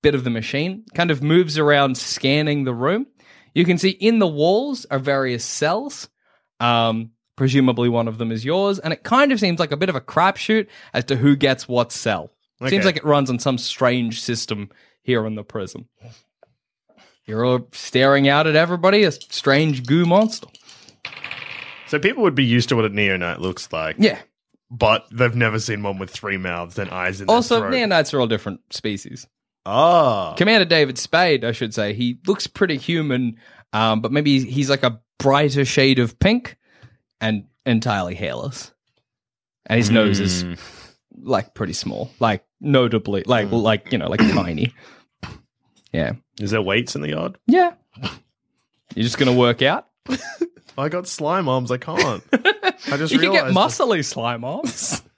bit 0.03 0.17
of 0.17 0.25
the 0.25 0.31
machine. 0.31 0.85
Kind 0.95 1.13
of 1.13 1.23
moves 1.23 1.57
around, 1.57 1.99
scanning 1.99 2.65
the 2.65 2.75
room. 2.75 3.07
You 3.55 3.65
can 3.65 3.79
see 3.79 3.91
in 3.91 4.19
the 4.19 4.27
walls 4.27 4.87
are 4.91 4.99
various 4.99 5.45
cells. 5.45 6.09
Um, 6.61 7.13
presumably 7.37 7.89
one 7.89 8.07
of 8.07 8.19
them 8.19 8.31
is 8.31 8.45
yours, 8.45 8.79
and 8.79 8.93
it 8.93 9.03
kind 9.03 9.33
of 9.33 9.41
seems 9.41 9.59
like 9.59 9.73
a 9.73 9.77
bit 9.77 9.89
of 9.89 9.95
a 9.97 10.01
crapshoot 10.01 10.67
as 10.93 11.05
to 11.07 11.17
who 11.17 11.37
gets 11.37 11.67
what 11.67 11.91
cell. 11.93 12.31
Seems 12.69 12.85
like 12.85 12.99
it 12.99 13.05
runs 13.05 13.31
on 13.31 13.39
some 13.39 13.57
strange 13.57 14.21
system 14.21 14.69
here 15.03 15.25
in 15.27 15.35
the 15.35 15.43
prison. 15.43 15.89
You're 17.25 17.45
all 17.45 17.67
staring 17.73 18.29
out 18.29 18.47
at 18.47 18.57
everybody, 18.57 19.05
a 19.05 19.13
strange 19.13 19.87
goo 19.87 20.05
monster. 20.05 20.49
So 21.87 21.99
people 21.99 22.23
would 22.23 22.35
be 22.35 22.45
used 22.45 22.69
to 22.69 22.77
what 22.77 22.85
a 22.85 22.91
neonite 22.91 23.39
looks 23.39 23.73
like. 23.73 23.97
Yeah. 23.99 24.19
But 24.71 25.07
they've 25.11 25.35
never 25.35 25.59
seen 25.59 25.83
one 25.83 25.99
with 25.99 26.11
three 26.11 26.37
mouths 26.37 26.79
and 26.79 26.91
eyes 26.91 27.21
in 27.21 27.27
their 27.27 27.35
Also, 27.37 27.61
throat. 27.61 27.73
neonites 27.73 28.13
are 28.13 28.21
all 28.21 28.27
different 28.27 28.61
species. 28.71 29.27
Ah. 29.67 30.35
Commander 30.37 30.65
David 30.65 30.99
Spade, 30.99 31.45
I 31.45 31.53
should 31.53 31.75
say, 31.75 31.93
he 31.93 32.19
looks 32.27 32.47
pretty 32.47 32.77
human, 32.77 33.37
um, 33.73 34.01
but 34.01 34.11
maybe 34.13 34.41
he's 34.45 34.71
like 34.71 34.83
a 34.83 35.01
brighter 35.19 35.65
shade 35.65 35.99
of 35.99 36.19
pink 36.19 36.57
and 37.21 37.45
entirely 37.67 38.15
hairless. 38.15 38.73
And 39.67 39.79
his 39.79 39.91
nose 39.91 40.19
is 40.19 40.45
like 41.23 41.55
pretty 41.55 41.75
small, 41.75 42.11
like 42.19 42.45
notably, 42.61 43.23
like 43.27 43.51
like 43.53 43.93
you 43.93 43.99
know, 43.99 44.09
like 44.09 44.21
tiny. 44.33 44.73
Yeah, 45.93 46.13
Is 46.41 46.51
there 46.53 46.63
weights 46.63 46.95
in 46.97 47.03
the 47.03 47.11
yard? 47.11 47.37
yeah. 47.47 47.75
You're 48.97 49.05
just 49.05 49.19
gonna 49.19 49.33
work 49.35 49.63
out. 49.63 49.87
I 50.79 50.89
got 50.89 51.07
slime 51.07 51.49
arms. 51.49 51.71
I 51.71 51.77
can't. 51.77 52.23
I 52.33 52.97
just 52.97 53.13
You 53.13 53.19
can 53.21 53.31
get 53.33 53.45
muscly 53.47 54.05
slime 54.05 54.45
arms. 54.45 55.03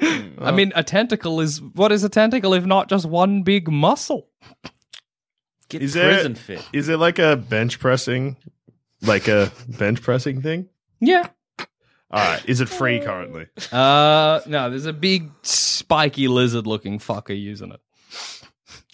I 0.00 0.52
mean, 0.52 0.72
a 0.74 0.82
tentacle 0.84 1.40
is 1.40 1.60
what 1.62 1.92
is 1.92 2.04
a 2.04 2.08
tentacle 2.08 2.52
if 2.54 2.64
not 2.66 2.88
just 2.88 3.06
one 3.06 3.42
big 3.42 3.70
muscle? 3.70 4.28
Get 5.68 5.82
Is 5.82 5.94
there- 5.94 6.12
prison 6.12 6.34
fit. 6.34 6.62
Is 6.72 6.88
it 6.88 6.98
like 6.98 7.18
a 7.18 7.36
bench 7.36 7.78
pressing, 7.80 8.36
like 9.02 9.26
a 9.28 9.50
bench 9.68 10.00
pressing 10.02 10.42
thing? 10.42 10.68
Yeah. 11.00 11.28
All 11.58 12.24
right. 12.24 12.42
Is 12.46 12.60
it 12.60 12.68
free 12.68 13.00
currently? 13.00 13.46
Uh, 13.72 14.40
no, 14.46 14.70
there's 14.70 14.86
a 14.86 14.92
big 14.92 15.30
spiky 15.42 16.28
lizard-looking 16.28 17.00
fucker 17.00 17.38
using 17.38 17.72
it. 17.72 17.80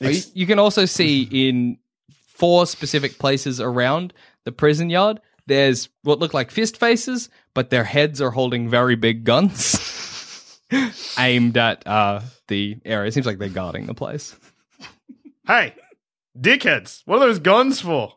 You, 0.01 0.21
you 0.35 0.47
can 0.47 0.59
also 0.59 0.87
see 0.87 1.29
in 1.31 1.79
four 2.27 2.67
specific 2.67 3.19
places 3.19 3.61
around 3.61 4.15
the 4.45 4.53
prison 4.53 4.89
yard. 4.89 5.21
There's 5.47 5.91
what 6.03 6.21
look 6.21 6.33
like 6.33 6.51
fist 6.51 6.79
faces, 6.79 7.29
but 7.55 7.69
their 7.71 7.85
heads 7.85 8.21
are 8.23 8.31
holding 8.31 8.69
very 8.71 8.97
big 8.97 9.25
guns 9.25 9.75
aimed 11.19 11.57
at 11.57 11.87
uh, 11.87 12.21
the 12.49 12.79
area. 12.85 13.09
It 13.09 13.15
seems 13.15 13.27
like 13.27 13.39
they're 13.39 13.49
guarding 13.49 13.87
the 13.87 13.95
place. 13.95 14.37
Hey, 15.47 15.75
dickheads! 16.39 17.03
What 17.05 17.17
are 17.17 17.27
those 17.27 17.39
guns 17.39 17.81
for? 17.81 18.15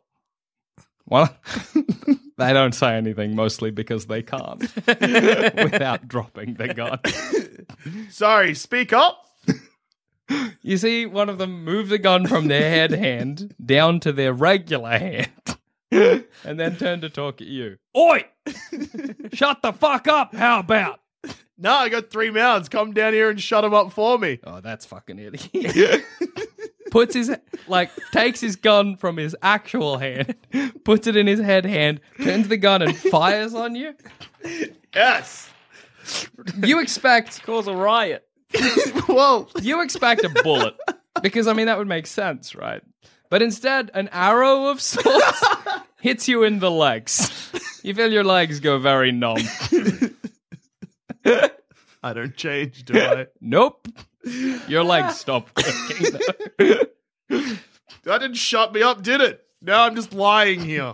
Well, 1.08 1.36
they 2.38 2.54
don't 2.54 2.74
say 2.74 2.96
anything, 2.96 3.36
mostly 3.36 3.72
because 3.72 4.08
they 4.08 4.24
can't 4.24 4.62
without 4.88 6.08
dropping 6.08 6.56
the 6.56 6.74
gun. 6.74 7.00
Sorry, 8.10 8.56
speak 8.56 8.92
up. 8.94 9.22
You 10.62 10.78
see 10.78 11.06
one 11.06 11.30
of 11.30 11.38
them 11.38 11.64
move 11.64 11.90
the 11.90 12.00
gun 12.00 12.26
from 12.26 12.48
their 12.48 12.70
head 12.70 12.92
hand 12.92 13.54
down 13.64 14.00
to 14.00 14.12
their 14.12 14.34
regular 14.34 14.98
hand 14.98 15.58
and 15.92 16.60
then 16.60 16.76
turn 16.78 17.02
to 17.02 17.10
talk 17.10 17.42
at 17.42 17.48
you. 17.48 17.78
Oi! 17.96 18.26
Shut 19.34 19.62
the 19.62 19.74
fuck 19.74 20.08
up! 20.08 20.34
How 20.34 20.60
about? 20.60 21.00
No, 21.58 21.74
I 21.74 21.90
got 21.90 22.10
three 22.10 22.32
mouths. 22.32 22.68
Come 22.70 22.94
down 22.94 23.14
here 23.14 23.30
and 23.30 23.42
shut 23.42 23.64
them 23.64 23.74
up 23.74 23.92
for 23.94 24.18
me. 24.18 24.40
Oh, 24.44 24.60
that's 24.60 24.86
fucking 24.86 25.20
idiot. 25.20 26.04
puts 26.92 27.16
his, 27.16 27.36
like, 27.68 27.92
takes 28.12 28.42
his 28.42 28.56
gun 28.56 28.98
from 28.98 29.18
his 29.18 29.36
actual 29.42 29.98
hand, 29.98 30.36
puts 30.84 31.08
it 31.08 31.16
in 31.16 31.28
his 31.28 31.40
head 31.40 31.66
hand, 31.66 32.02
turns 32.22 32.48
the 32.48 32.58
gun 32.58 32.82
and 32.82 32.96
fires 32.98 33.54
on 33.54 33.76
you. 33.76 33.94
Yes. 34.94 35.50
You 36.64 36.80
expect 36.80 37.42
Cause 37.46 37.68
a 37.68 37.76
riot. 37.76 38.28
Well, 39.08 39.50
you 39.62 39.82
expect 39.82 40.24
a 40.24 40.30
bullet 40.44 40.76
because 41.22 41.48
I 41.48 41.54
mean 41.54 41.68
that 41.68 41.78
would 41.78 41.88
make 41.88 42.08
sense, 42.08 42.56
right? 42.56 42.82
But 43.30 43.42
instead, 43.42 43.92
an 43.94 44.10
arrow 44.12 44.66
of 44.68 44.82
sorts 44.82 45.44
hits 46.02 46.28
you 46.28 46.44
in 46.44 46.60
the 46.60 46.72
legs. 46.72 47.52
You 47.84 47.94
feel 47.94 48.12
your 48.12 48.24
legs 48.24 48.60
go 48.60 48.78
very 48.80 49.12
numb. 49.12 49.38
I 52.04 52.14
don't 52.14 52.36
change, 52.36 52.86
do 52.86 53.00
I? 53.00 53.28
Nope, 53.42 53.88
your 54.68 54.84
legs 54.84 55.18
stop 55.18 55.50
working. 55.58 56.88
That 58.04 58.20
didn't 58.22 58.38
shut 58.38 58.72
me 58.72 58.84
up, 58.84 59.02
did 59.02 59.20
it? 59.20 59.44
Now 59.64 59.84
I'm 59.86 59.96
just 59.96 60.14
lying 60.14 60.60
here. 60.60 60.94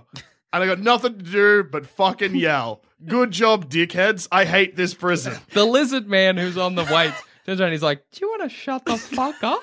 And 0.53 0.63
I 0.63 0.65
got 0.65 0.79
nothing 0.79 1.17
to 1.17 1.23
do 1.23 1.63
but 1.63 1.85
fucking 1.85 2.35
yell. 2.35 2.83
Good 3.05 3.31
job, 3.31 3.69
dickheads. 3.69 4.29
I 4.31 4.45
hate 4.45 4.77
this 4.77 4.93
prison. 4.93 5.37
the 5.53 5.65
lizard 5.65 6.07
man 6.07 6.37
who's 6.37 6.57
on 6.57 6.75
the 6.75 6.85
weights 6.85 7.21
turns 7.45 7.59
around. 7.59 7.67
and 7.67 7.73
He's 7.73 7.83
like, 7.83 8.05
"Do 8.13 8.19
you 8.25 8.29
want 8.29 8.43
to 8.43 8.49
shut 8.49 8.85
the 8.85 8.97
fuck 8.97 9.43
up?" 9.43 9.61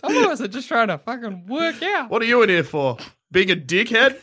Some 0.00 0.16
of 0.16 0.26
us 0.30 0.40
are 0.40 0.46
just 0.48 0.68
trying 0.68 0.88
to 0.88 0.98
fucking 0.98 1.46
work 1.48 1.82
out. 1.82 2.08
What 2.08 2.22
are 2.22 2.26
you 2.26 2.42
in 2.42 2.50
here 2.50 2.62
for? 2.62 2.96
Being 3.32 3.50
a 3.50 3.56
dickhead? 3.56 4.20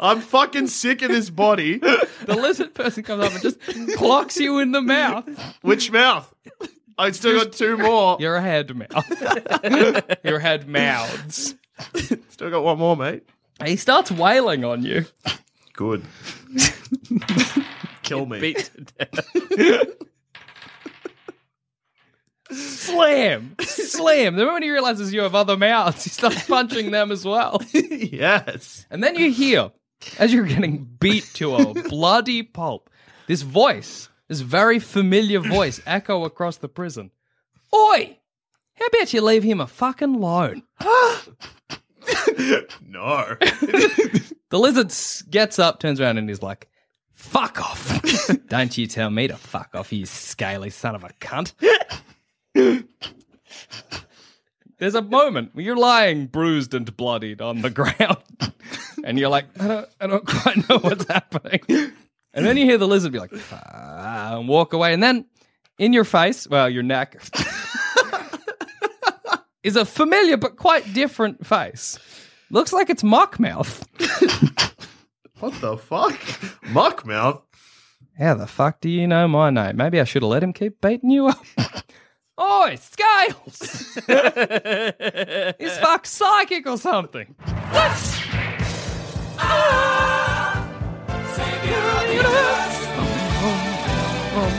I'm 0.00 0.20
fucking 0.20 0.68
sick 0.68 1.02
of 1.02 1.08
this 1.10 1.30
body. 1.30 1.78
The 1.78 2.08
lizard 2.36 2.74
person 2.74 3.02
comes 3.02 3.24
up 3.24 3.32
and 3.32 3.42
just 3.42 3.58
clocks 3.96 4.38
you 4.38 4.58
in 4.58 4.72
the 4.72 4.80
mouth. 4.80 5.28
Which 5.62 5.90
mouth? 5.90 6.32
I 6.98 7.10
still 7.10 7.38
got 7.38 7.52
two 7.52 7.76
more. 7.76 8.16
Your 8.20 8.40
head 8.40 8.74
mouth. 8.74 10.20
Your 10.24 10.38
head 10.38 10.68
mouths. 10.68 11.54
Still 12.28 12.50
got 12.50 12.62
one 12.62 12.78
more, 12.78 12.96
mate. 12.96 13.24
He 13.64 13.76
starts 13.76 14.10
wailing 14.10 14.64
on 14.64 14.82
you. 14.82 15.06
Good. 15.72 16.04
Kill 18.02 18.26
me. 18.26 18.40
Beat 18.40 18.70
to 18.74 18.80
death. 18.82 19.96
Slam! 22.52 23.56
Slam! 23.60 24.36
The 24.36 24.44
moment 24.44 24.64
he 24.64 24.70
realizes 24.70 25.12
you 25.12 25.20
have 25.22 25.34
other 25.34 25.56
mouths, 25.56 26.04
he 26.04 26.10
starts 26.10 26.46
punching 26.46 26.90
them 26.90 27.10
as 27.10 27.24
well. 27.24 27.60
yes. 27.72 28.86
And 28.90 29.02
then 29.02 29.14
you 29.16 29.30
hear, 29.30 29.70
as 30.18 30.32
you're 30.32 30.44
getting 30.46 30.84
beat 31.00 31.24
to 31.34 31.54
a 31.56 31.74
bloody 31.88 32.42
pulp, 32.42 32.90
this 33.26 33.42
voice, 33.42 34.08
this 34.28 34.40
very 34.40 34.78
familiar 34.78 35.40
voice, 35.40 35.80
echo 35.86 36.24
across 36.24 36.56
the 36.58 36.68
prison. 36.68 37.10
Oi! 37.74 38.18
How 38.74 38.86
about 38.86 39.12
you 39.12 39.20
leave 39.22 39.42
him 39.42 39.60
a 39.60 39.66
fucking 39.66 40.14
alone? 40.16 40.62
No. 42.86 43.36
The 44.50 44.58
lizard 44.58 44.90
s- 44.90 45.22
gets 45.22 45.58
up, 45.58 45.80
turns 45.80 45.98
around, 45.98 46.18
and 46.18 46.28
he's 46.28 46.42
like, 46.42 46.68
fuck 47.14 47.58
off. 47.58 48.02
Don't 48.48 48.76
you 48.76 48.86
tell 48.86 49.08
me 49.08 49.28
to 49.28 49.36
fuck 49.38 49.70
off, 49.74 49.90
you 49.94 50.04
scaly 50.04 50.68
son 50.68 50.94
of 50.94 51.04
a 51.04 51.08
cunt. 51.20 51.54
There's 52.54 52.84
a 54.94 55.02
moment 55.02 55.54
where 55.54 55.64
you're 55.64 55.76
lying 55.76 56.26
bruised 56.26 56.74
and 56.74 56.94
bloodied 56.96 57.40
on 57.40 57.62
the 57.62 57.70
ground, 57.70 58.18
and 59.04 59.18
you're 59.18 59.28
like, 59.28 59.46
I 59.60 59.68
don't, 59.68 59.88
I 60.00 60.06
don't 60.06 60.26
quite 60.26 60.68
know 60.68 60.78
what's 60.78 61.06
happening. 61.06 61.92
And 62.34 62.46
then 62.46 62.56
you 62.56 62.64
hear 62.64 62.78
the 62.78 62.88
lizard 62.88 63.12
be 63.12 63.18
like, 63.18 63.32
"Fuck," 63.32 63.70
and 63.72 64.48
walk 64.48 64.72
away, 64.72 64.92
and 64.92 65.02
then 65.02 65.26
in 65.78 65.92
your 65.92 66.04
face, 66.04 66.48
well, 66.48 66.68
your 66.68 66.82
neck, 66.82 67.22
is 69.62 69.76
a 69.76 69.84
familiar 69.84 70.36
but 70.36 70.56
quite 70.56 70.92
different 70.94 71.46
face. 71.46 71.98
Looks 72.50 72.72
like 72.72 72.90
it's 72.90 73.02
Mockmouth. 73.02 73.84
What 75.42 75.60
the 75.60 75.76
fuck? 75.76 76.12
Muckmouth? 76.66 77.42
How 78.16 78.34
the 78.34 78.46
fuck 78.46 78.80
do 78.80 78.88
you 78.88 79.08
know 79.08 79.26
my 79.26 79.50
name? 79.50 79.76
Maybe 79.76 79.98
I 79.98 80.04
should 80.04 80.22
have 80.22 80.30
let 80.30 80.40
him 80.40 80.52
keep 80.52 80.80
beating 80.80 81.10
you 81.10 81.26
up. 81.26 81.44
Oi, 82.40 82.76
Scales! 82.76 83.58
He's 85.58 85.78
fuck 85.78 86.06
psychic 86.06 86.66
or 86.66 86.78
something. 86.78 87.34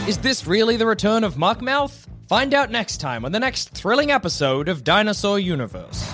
Is 0.07 0.17
this 0.19 0.45
really 0.45 0.77
the 0.77 0.85
return 0.85 1.23
of 1.23 1.35
Muckmouth? 1.35 2.05
Find 2.27 2.53
out 2.53 2.69
next 2.69 2.97
time 2.97 3.25
on 3.25 3.31
the 3.31 3.39
next 3.39 3.69
thrilling 3.69 4.11
episode 4.11 4.67
of 4.69 4.83
Dinosaur 4.83 5.39
Universe. 5.39 6.13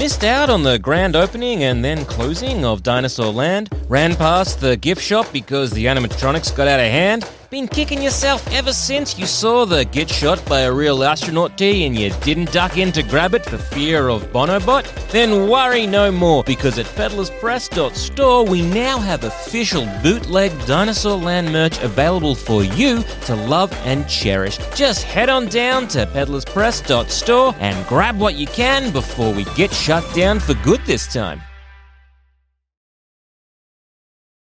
Missed 0.00 0.24
out 0.24 0.48
on 0.48 0.62
the 0.62 0.78
grand 0.78 1.14
opening 1.14 1.62
and 1.62 1.84
then 1.84 2.06
closing 2.06 2.64
of 2.64 2.82
Dinosaur 2.82 3.30
Land? 3.30 3.68
Ran 3.86 4.16
past 4.16 4.58
the 4.58 4.74
gift 4.74 5.02
shop 5.02 5.30
because 5.30 5.72
the 5.72 5.84
animatronics 5.84 6.56
got 6.56 6.68
out 6.68 6.80
of 6.80 6.86
hand? 6.86 7.28
Been 7.50 7.66
kicking 7.66 8.00
yourself 8.00 8.46
ever 8.52 8.72
since 8.72 9.18
you 9.18 9.26
saw 9.26 9.64
the 9.64 9.84
get 9.84 10.08
shot 10.08 10.40
by 10.46 10.60
a 10.60 10.72
real 10.72 11.02
astronaut 11.02 11.58
T 11.58 11.84
and 11.84 11.98
you 11.98 12.10
didn't 12.20 12.52
duck 12.52 12.76
in 12.76 12.92
to 12.92 13.02
grab 13.02 13.34
it 13.34 13.44
for 13.44 13.58
fear 13.58 14.06
of 14.06 14.22
Bonobot? 14.32 14.84
Then 15.10 15.48
worry 15.48 15.84
no 15.84 16.12
more 16.12 16.44
because 16.44 16.78
at 16.78 16.86
peddlerspress.store 16.86 18.46
we 18.46 18.62
now 18.62 19.00
have 19.00 19.24
official 19.24 19.84
bootleg 20.00 20.52
Dinosaur 20.64 21.16
Land 21.16 21.52
merch 21.52 21.82
available 21.82 22.36
for 22.36 22.62
you 22.62 23.02
to 23.24 23.34
love 23.34 23.72
and 23.84 24.08
cherish. 24.08 24.56
Just 24.76 25.02
head 25.02 25.28
on 25.28 25.46
down 25.46 25.88
to 25.88 26.06
peddlerspress.store 26.06 27.56
and 27.58 27.84
grab 27.88 28.16
what 28.16 28.36
you 28.36 28.46
can 28.46 28.92
before 28.92 29.34
we 29.34 29.42
get 29.56 29.72
shut 29.72 30.04
down 30.14 30.38
for 30.38 30.54
good 30.62 30.80
this 30.86 31.12
time. 31.12 31.42